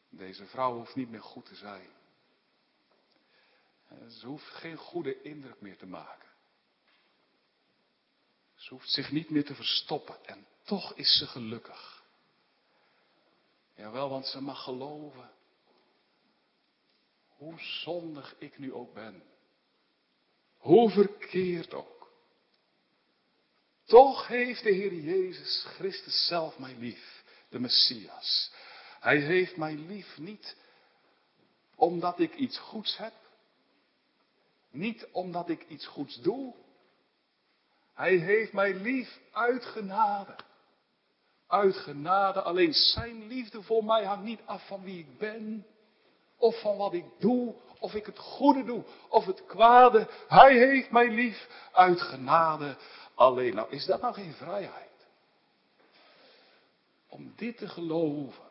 Deze 0.09 0.45
vrouw 0.45 0.73
hoeft 0.73 0.95
niet 0.95 1.09
meer 1.09 1.21
goed 1.21 1.45
te 1.45 1.55
zijn. 1.55 1.89
Ze 4.07 4.27
hoeft 4.27 4.45
geen 4.45 4.77
goede 4.77 5.21
indruk 5.21 5.61
meer 5.61 5.77
te 5.77 5.85
maken. 5.85 6.29
Ze 8.55 8.73
hoeft 8.73 8.89
zich 8.89 9.11
niet 9.11 9.29
meer 9.29 9.45
te 9.45 9.55
verstoppen 9.55 10.25
en 10.25 10.47
toch 10.63 10.93
is 10.93 11.17
ze 11.17 11.27
gelukkig. 11.27 12.03
Jawel, 13.75 14.09
want 14.09 14.25
ze 14.25 14.41
mag 14.41 14.63
geloven. 14.63 15.31
Hoe 17.27 17.59
zondig 17.59 18.35
ik 18.37 18.57
nu 18.57 18.73
ook 18.73 18.93
ben. 18.93 19.23
Hoe 20.57 20.89
verkeerd 20.89 21.73
ook. 21.73 21.98
Toch 23.89 24.27
heeft 24.27 24.63
de 24.63 24.71
Heer 24.71 24.93
Jezus 24.93 25.65
Christus 25.67 26.27
zelf 26.27 26.57
mij 26.57 26.75
lief, 26.77 27.23
de 27.49 27.59
Messias. 27.59 28.51
Hij 28.99 29.17
heeft 29.17 29.57
mij 29.57 29.73
lief 29.73 30.17
niet 30.17 30.55
omdat 31.75 32.19
ik 32.19 32.35
iets 32.35 32.57
goeds 32.57 32.97
heb. 32.97 33.13
Niet 34.71 35.07
omdat 35.11 35.49
ik 35.49 35.65
iets 35.67 35.87
goeds 35.87 36.21
doe. 36.21 36.53
Hij 37.93 38.15
heeft 38.15 38.53
mij 38.53 38.73
lief 38.73 39.19
uit 39.31 39.65
genade. 39.65 40.35
Uit 41.47 41.75
genade. 41.75 42.41
Alleen 42.41 42.73
zijn 42.73 43.27
liefde 43.27 43.61
voor 43.61 43.85
mij 43.85 44.03
hangt 44.03 44.23
niet 44.23 44.41
af 44.45 44.67
van 44.67 44.83
wie 44.83 44.99
ik 44.99 45.17
ben. 45.17 45.65
Of 46.37 46.61
van 46.61 46.77
wat 46.77 46.93
ik 46.93 47.05
doe. 47.19 47.55
Of 47.79 47.93
ik 47.93 48.05
het 48.05 48.19
goede 48.19 48.63
doe. 48.63 48.83
Of 49.07 49.25
het 49.25 49.45
kwade. 49.45 50.07
Hij 50.27 50.57
heeft 50.57 50.91
mij 50.91 51.09
lief 51.09 51.47
uit 51.71 52.01
genade. 52.01 52.77
Alleen. 53.19 53.55
Nou 53.55 53.71
is 53.71 53.85
dat 53.85 54.01
nou 54.01 54.13
geen 54.13 54.33
vrijheid? 54.33 55.07
Om 57.07 57.33
dit 57.35 57.57
te 57.57 57.67
geloven. 57.67 58.49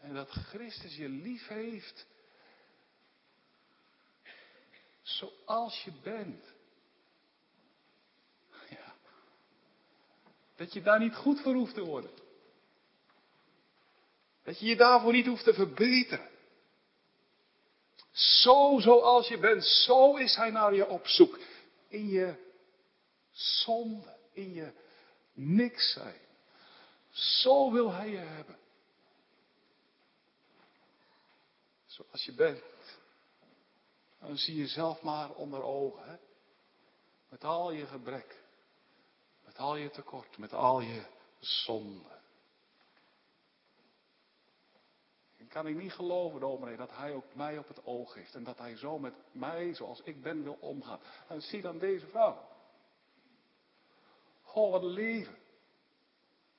En 0.00 0.14
dat 0.14 0.30
Christus 0.30 0.96
je 0.96 1.08
lief 1.08 1.48
heeft. 1.48 2.06
Zoals 5.02 5.84
je 5.84 5.92
bent. 6.02 6.44
Ja. 8.68 8.94
Dat 10.56 10.72
je 10.72 10.82
daar 10.82 10.98
niet 10.98 11.14
goed 11.14 11.40
voor 11.40 11.54
hoeft 11.54 11.74
te 11.74 11.84
worden. 11.84 12.10
Dat 14.42 14.58
je 14.60 14.66
je 14.66 14.76
daarvoor 14.76 15.12
niet 15.12 15.26
hoeft 15.26 15.44
te 15.44 15.54
verbeteren. 15.54 16.30
Zo 18.12 18.78
zoals 18.80 19.28
je 19.28 19.38
bent, 19.38 19.64
zo 19.64 20.16
is 20.16 20.34
hij 20.34 20.50
naar 20.50 20.74
je 20.74 20.88
op 20.88 21.06
zoek. 21.06 21.38
In 21.88 22.08
je 22.08 22.44
zonde, 23.36 24.16
in 24.32 24.52
je 24.52 24.72
niks 25.32 25.92
zijn. 25.92 26.20
Zo 27.10 27.72
wil 27.72 27.92
hij 27.92 28.08
je 28.08 28.16
hebben. 28.16 28.58
Zoals 31.86 32.24
je 32.24 32.32
bent. 32.32 32.62
Dan 34.18 34.36
zie 34.36 34.56
je 34.56 34.66
zelf 34.66 35.02
maar 35.02 35.30
onder 35.30 35.62
ogen. 35.62 36.08
Hè? 36.08 36.16
Met 37.28 37.44
al 37.44 37.70
je 37.70 37.86
gebrek. 37.86 38.42
Met 39.44 39.58
al 39.58 39.76
je 39.76 39.90
tekort. 39.90 40.38
Met 40.38 40.52
al 40.52 40.80
je 40.80 41.06
zonde. 41.38 42.14
En 45.36 45.48
kan 45.48 45.66
ik 45.66 45.76
niet 45.76 45.92
geloven, 45.92 46.40
dominee, 46.40 46.76
dat 46.76 46.90
hij 46.90 47.12
ook 47.12 47.34
mij 47.34 47.58
op 47.58 47.68
het 47.68 47.84
oog 47.84 48.14
heeft. 48.14 48.34
En 48.34 48.44
dat 48.44 48.58
hij 48.58 48.76
zo 48.76 48.98
met 48.98 49.14
mij, 49.32 49.74
zoals 49.74 50.00
ik 50.00 50.22
ben, 50.22 50.42
wil 50.42 50.56
omgaan. 50.60 51.00
En 51.28 51.42
zie 51.42 51.62
dan 51.62 51.78
deze 51.78 52.06
vrouw. 52.06 52.54
Goh, 54.56 54.70
wat 54.70 54.82
leven. 54.82 55.36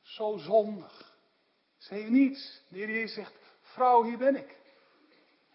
Zo 0.01 0.37
zondig. 0.37 1.15
Ze 1.77 1.93
heeft 1.93 2.09
niets. 2.09 2.61
De 2.67 2.77
Heer 2.77 3.07
zegt, 3.07 3.33
vrouw, 3.61 4.03
hier 4.03 4.17
ben 4.17 4.35
ik. 4.35 4.55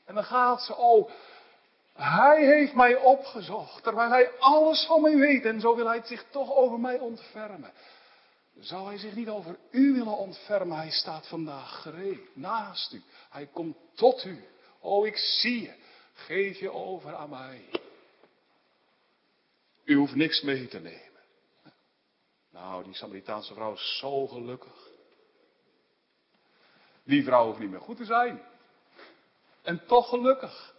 En 0.04 0.14
dan 0.14 0.24
gaat 0.24 0.62
ze, 0.62 0.76
oh, 0.76 1.10
hij 1.94 2.44
heeft 2.44 2.74
mij 2.74 2.96
opgezocht, 2.96 3.82
terwijl 3.82 4.10
hij 4.10 4.30
alles 4.38 4.86
van 4.86 5.02
mij 5.02 5.16
weet. 5.16 5.44
En 5.44 5.60
zo 5.60 5.76
wil 5.76 5.86
hij 5.86 6.02
zich 6.04 6.24
toch 6.30 6.52
over 6.52 6.80
mij 6.80 6.98
ontfermen. 6.98 7.72
Zou 8.58 8.86
hij 8.86 8.98
zich 8.98 9.14
niet 9.14 9.28
over 9.28 9.58
u 9.70 9.92
willen 9.92 10.16
ontfermen? 10.16 10.76
Hij 10.76 10.90
staat 10.90 11.28
vandaag 11.28 11.82
gereed, 11.82 12.36
naast 12.36 12.92
u. 12.92 13.02
Hij 13.30 13.46
komt 13.46 13.76
tot 13.94 14.24
u. 14.24 14.44
Oh, 14.80 15.06
ik 15.06 15.16
zie 15.16 15.62
je. 15.62 15.74
Geef 16.12 16.58
je 16.58 16.70
over 16.72 17.14
aan 17.14 17.30
mij. 17.30 17.68
U 19.84 19.94
hoeft 19.94 20.14
niks 20.14 20.40
mee 20.40 20.68
te 20.68 20.78
nemen. 20.78 21.11
Nou, 22.62 22.84
die 22.84 22.94
Samaritaanse 22.94 23.54
vrouw 23.54 23.72
is 23.72 23.98
zo 23.98 24.26
gelukkig. 24.26 24.88
Die 27.04 27.24
vrouw 27.24 27.46
hoeft 27.46 27.58
niet 27.58 27.70
meer 27.70 27.80
goed 27.80 27.96
te 27.96 28.04
zijn. 28.04 28.42
En 29.62 29.86
toch 29.86 30.08
gelukkig. 30.08 30.74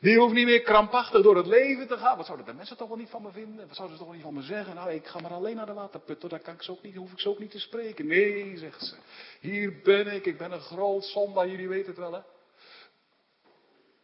Die 0.00 0.18
hoeft 0.18 0.34
niet 0.34 0.46
meer 0.46 0.62
krampachtig 0.62 1.22
door 1.22 1.36
het 1.36 1.46
leven 1.46 1.86
te 1.86 1.96
gaan. 1.96 2.16
Wat 2.16 2.26
zouden 2.26 2.46
de 2.46 2.52
mensen 2.52 2.76
toch 2.76 2.88
wel 2.88 2.96
niet 2.96 3.10
van 3.10 3.22
me 3.22 3.30
vinden? 3.30 3.66
Wat 3.66 3.76
zouden 3.76 3.96
ze 3.96 4.02
toch 4.02 4.12
wel 4.12 4.22
niet 4.22 4.26
van 4.26 4.34
me 4.34 4.42
zeggen? 4.42 4.74
Nou, 4.74 4.90
ik 4.90 5.06
ga 5.06 5.20
maar 5.20 5.32
alleen 5.32 5.56
naar 5.56 5.66
de 5.66 5.72
waterput, 5.72 6.30
daar 6.30 6.40
kan 6.40 6.54
ik 6.54 6.62
zo 6.62 6.72
ook 6.72 6.82
niet, 6.82 6.94
hoef 6.94 7.12
ik 7.12 7.20
zo 7.20 7.30
ook 7.30 7.38
niet 7.38 7.50
te 7.50 7.58
spreken. 7.58 8.06
Nee, 8.06 8.56
zegt 8.56 8.82
ze. 8.82 8.96
Hier 9.40 9.80
ben 9.82 10.06
ik, 10.06 10.26
ik 10.26 10.38
ben 10.38 10.52
een 10.52 10.60
groot 10.60 11.04
zondaar, 11.04 11.48
jullie 11.48 11.68
weten 11.68 11.86
het 11.86 11.98
wel 11.98 12.12
hè. 12.12 12.20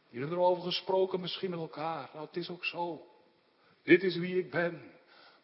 Jullie 0.08 0.28
hebben 0.28 0.38
erover 0.38 0.62
gesproken, 0.62 1.20
misschien 1.20 1.50
met 1.50 1.58
elkaar. 1.58 2.10
Nou, 2.12 2.26
het 2.26 2.36
is 2.36 2.50
ook 2.50 2.64
zo. 2.64 3.06
Dit 3.82 4.02
is 4.02 4.16
wie 4.16 4.38
ik 4.38 4.50
ben. 4.50 4.92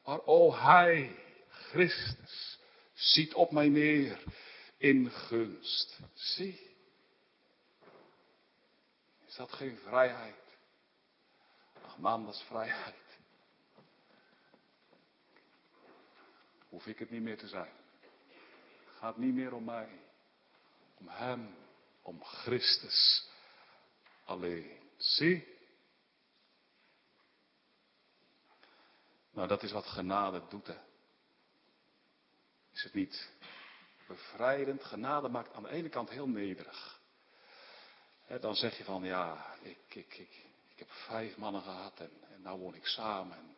Maar 0.04 0.18
oh, 0.18 0.64
Hij, 0.64 1.16
Christus, 1.48 2.58
ziet 2.94 3.34
op 3.34 3.50
mij 3.50 3.68
neer 3.68 4.22
in 4.76 5.10
gunst. 5.10 5.98
Zie. 6.14 6.68
dat 9.36 9.52
geen 9.52 9.78
vrijheid? 9.78 10.34
Ach 11.82 11.98
man, 11.98 12.24
dat 12.24 12.34
is 12.34 12.42
vrijheid. 12.42 12.94
Hoef 16.68 16.86
ik 16.86 16.98
het 16.98 17.10
niet 17.10 17.22
meer 17.22 17.38
te 17.38 17.48
zijn. 17.48 17.72
Het 18.84 18.98
gaat 18.98 19.16
niet 19.16 19.34
meer 19.34 19.54
om 19.54 19.64
mij. 19.64 19.88
Om 20.98 21.08
Hem. 21.08 21.54
Om 22.02 22.24
Christus 22.24 23.28
alleen. 24.24 24.78
Zie? 24.96 25.49
Nou, 29.40 29.52
dat 29.52 29.62
is 29.62 29.72
wat 29.72 29.86
genade 29.86 30.42
doet, 30.48 30.66
hè. 30.66 30.76
Is 32.72 32.82
het 32.82 32.94
niet 32.94 33.30
bevrijdend? 34.08 34.84
Genade 34.84 35.28
maakt 35.28 35.54
aan 35.54 35.62
de 35.62 35.68
ene 35.68 35.88
kant 35.88 36.10
heel 36.10 36.28
nederig. 36.28 37.00
dan 38.40 38.54
zeg 38.54 38.78
je 38.78 38.84
van, 38.84 39.04
ja, 39.04 39.46
ik, 39.62 39.78
ik, 39.88 40.18
ik, 40.18 40.44
ik 40.68 40.78
heb 40.78 40.90
vijf 40.90 41.36
mannen 41.36 41.62
gehad 41.62 42.00
en, 42.00 42.10
en 42.34 42.42
nou 42.42 42.58
woon 42.58 42.74
ik 42.74 42.86
samen. 42.86 43.36
En 43.36 43.56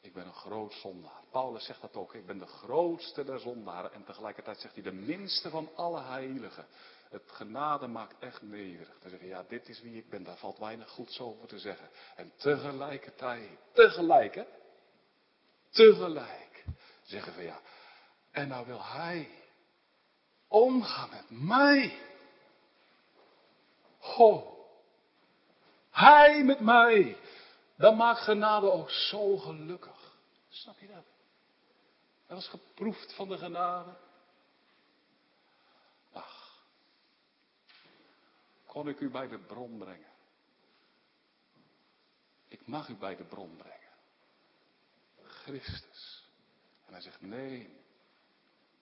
ik 0.00 0.12
ben 0.12 0.26
een 0.26 0.34
groot 0.34 0.72
zondaar. 0.72 1.22
Paulus 1.30 1.64
zegt 1.64 1.80
dat 1.80 1.94
ook. 1.94 2.14
Ik 2.14 2.26
ben 2.26 2.38
de 2.38 2.46
grootste 2.46 3.24
der 3.24 3.40
zondaren. 3.40 3.92
En 3.92 4.04
tegelijkertijd 4.04 4.60
zegt 4.60 4.74
hij 4.74 4.82
de 4.82 4.92
minste 4.92 5.50
van 5.50 5.70
alle 5.74 6.02
heiligen. 6.02 6.66
Het 7.10 7.22
genade 7.26 7.86
maakt 7.86 8.18
echt 8.18 8.42
nederig. 8.42 8.98
Dan 9.00 9.10
zeggen, 9.10 9.28
ja, 9.28 9.44
dit 9.48 9.68
is 9.68 9.80
wie 9.80 9.96
ik 9.96 10.10
ben. 10.10 10.22
Daar 10.22 10.36
valt 10.36 10.58
weinig 10.58 10.88
goeds 10.88 11.20
over 11.20 11.48
te 11.48 11.58
zeggen. 11.58 11.88
En 12.16 12.32
tegelijkertijd, 12.36 13.50
tegelijk 13.72 14.34
hè. 14.34 14.44
Tegelijk 15.70 16.64
zeggen 17.02 17.36
we 17.36 17.42
ja. 17.42 17.60
En 18.30 18.48
nou 18.48 18.66
wil 18.66 18.84
hij 18.84 19.30
omgaan 20.48 21.10
met 21.10 21.24
mij. 21.28 21.98
Ho. 23.98 24.56
Hij 25.90 26.44
met 26.44 26.60
mij. 26.60 27.16
Dan 27.76 27.96
maakt 27.96 28.20
genade 28.20 28.70
ook 28.70 28.90
zo 28.90 29.36
gelukkig. 29.36 30.16
Snap 30.48 30.78
je 30.78 30.86
dat? 30.86 31.04
Dat 32.26 32.36
was 32.36 32.48
geproefd 32.48 33.14
van 33.14 33.28
de 33.28 33.38
genade. 33.38 33.96
Kon 38.76 38.88
ik 38.88 39.00
u 39.00 39.10
bij 39.10 39.28
de 39.28 39.38
bron 39.38 39.78
brengen? 39.78 40.12
Ik 42.48 42.66
mag 42.66 42.88
u 42.88 42.94
bij 42.94 43.16
de 43.16 43.24
bron 43.24 43.56
brengen. 43.56 43.92
Christus. 45.22 46.28
En 46.86 46.92
hij 46.92 47.02
zegt, 47.02 47.20
nee, 47.20 47.80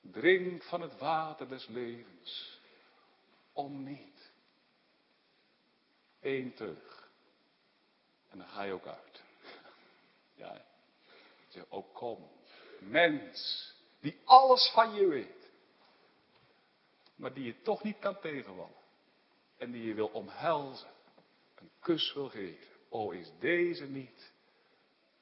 drink 0.01 0.63
van 0.63 0.81
het 0.81 0.99
water 0.99 1.49
des 1.49 1.67
levens. 1.67 2.61
Om 3.53 3.83
niet. 3.83 4.33
Eén 6.21 6.55
teug. 6.55 7.11
En 8.29 8.39
dan 8.39 8.49
ga 8.49 8.63
je 8.63 8.73
ook 8.73 8.87
uit. 8.87 9.23
Ja, 10.35 10.65
zeg, 11.49 11.65
ook 11.69 11.95
kom. 11.95 12.31
Mens, 12.79 13.73
die 14.01 14.21
alles 14.25 14.71
van 14.73 14.95
je 14.95 15.07
weet. 15.07 15.51
Maar 17.15 17.35
die 17.35 17.45
je 17.45 17.63
toch 17.63 17.83
niet 17.83 17.99
kan 17.99 18.21
tegenvallen. 18.21 18.83
En 19.65 19.71
die 19.71 19.85
je 19.87 19.95
wil 19.95 20.07
omhelzen. 20.07 20.91
Een 21.55 21.71
kus 21.81 22.13
wil 22.13 22.29
geven. 22.29 22.67
O, 22.89 23.11
is 23.11 23.33
deze 23.39 23.85
niet 23.85 24.33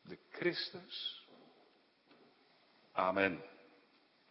de 0.03 0.19
Christus? 0.31 1.27
Amen. 2.93 3.52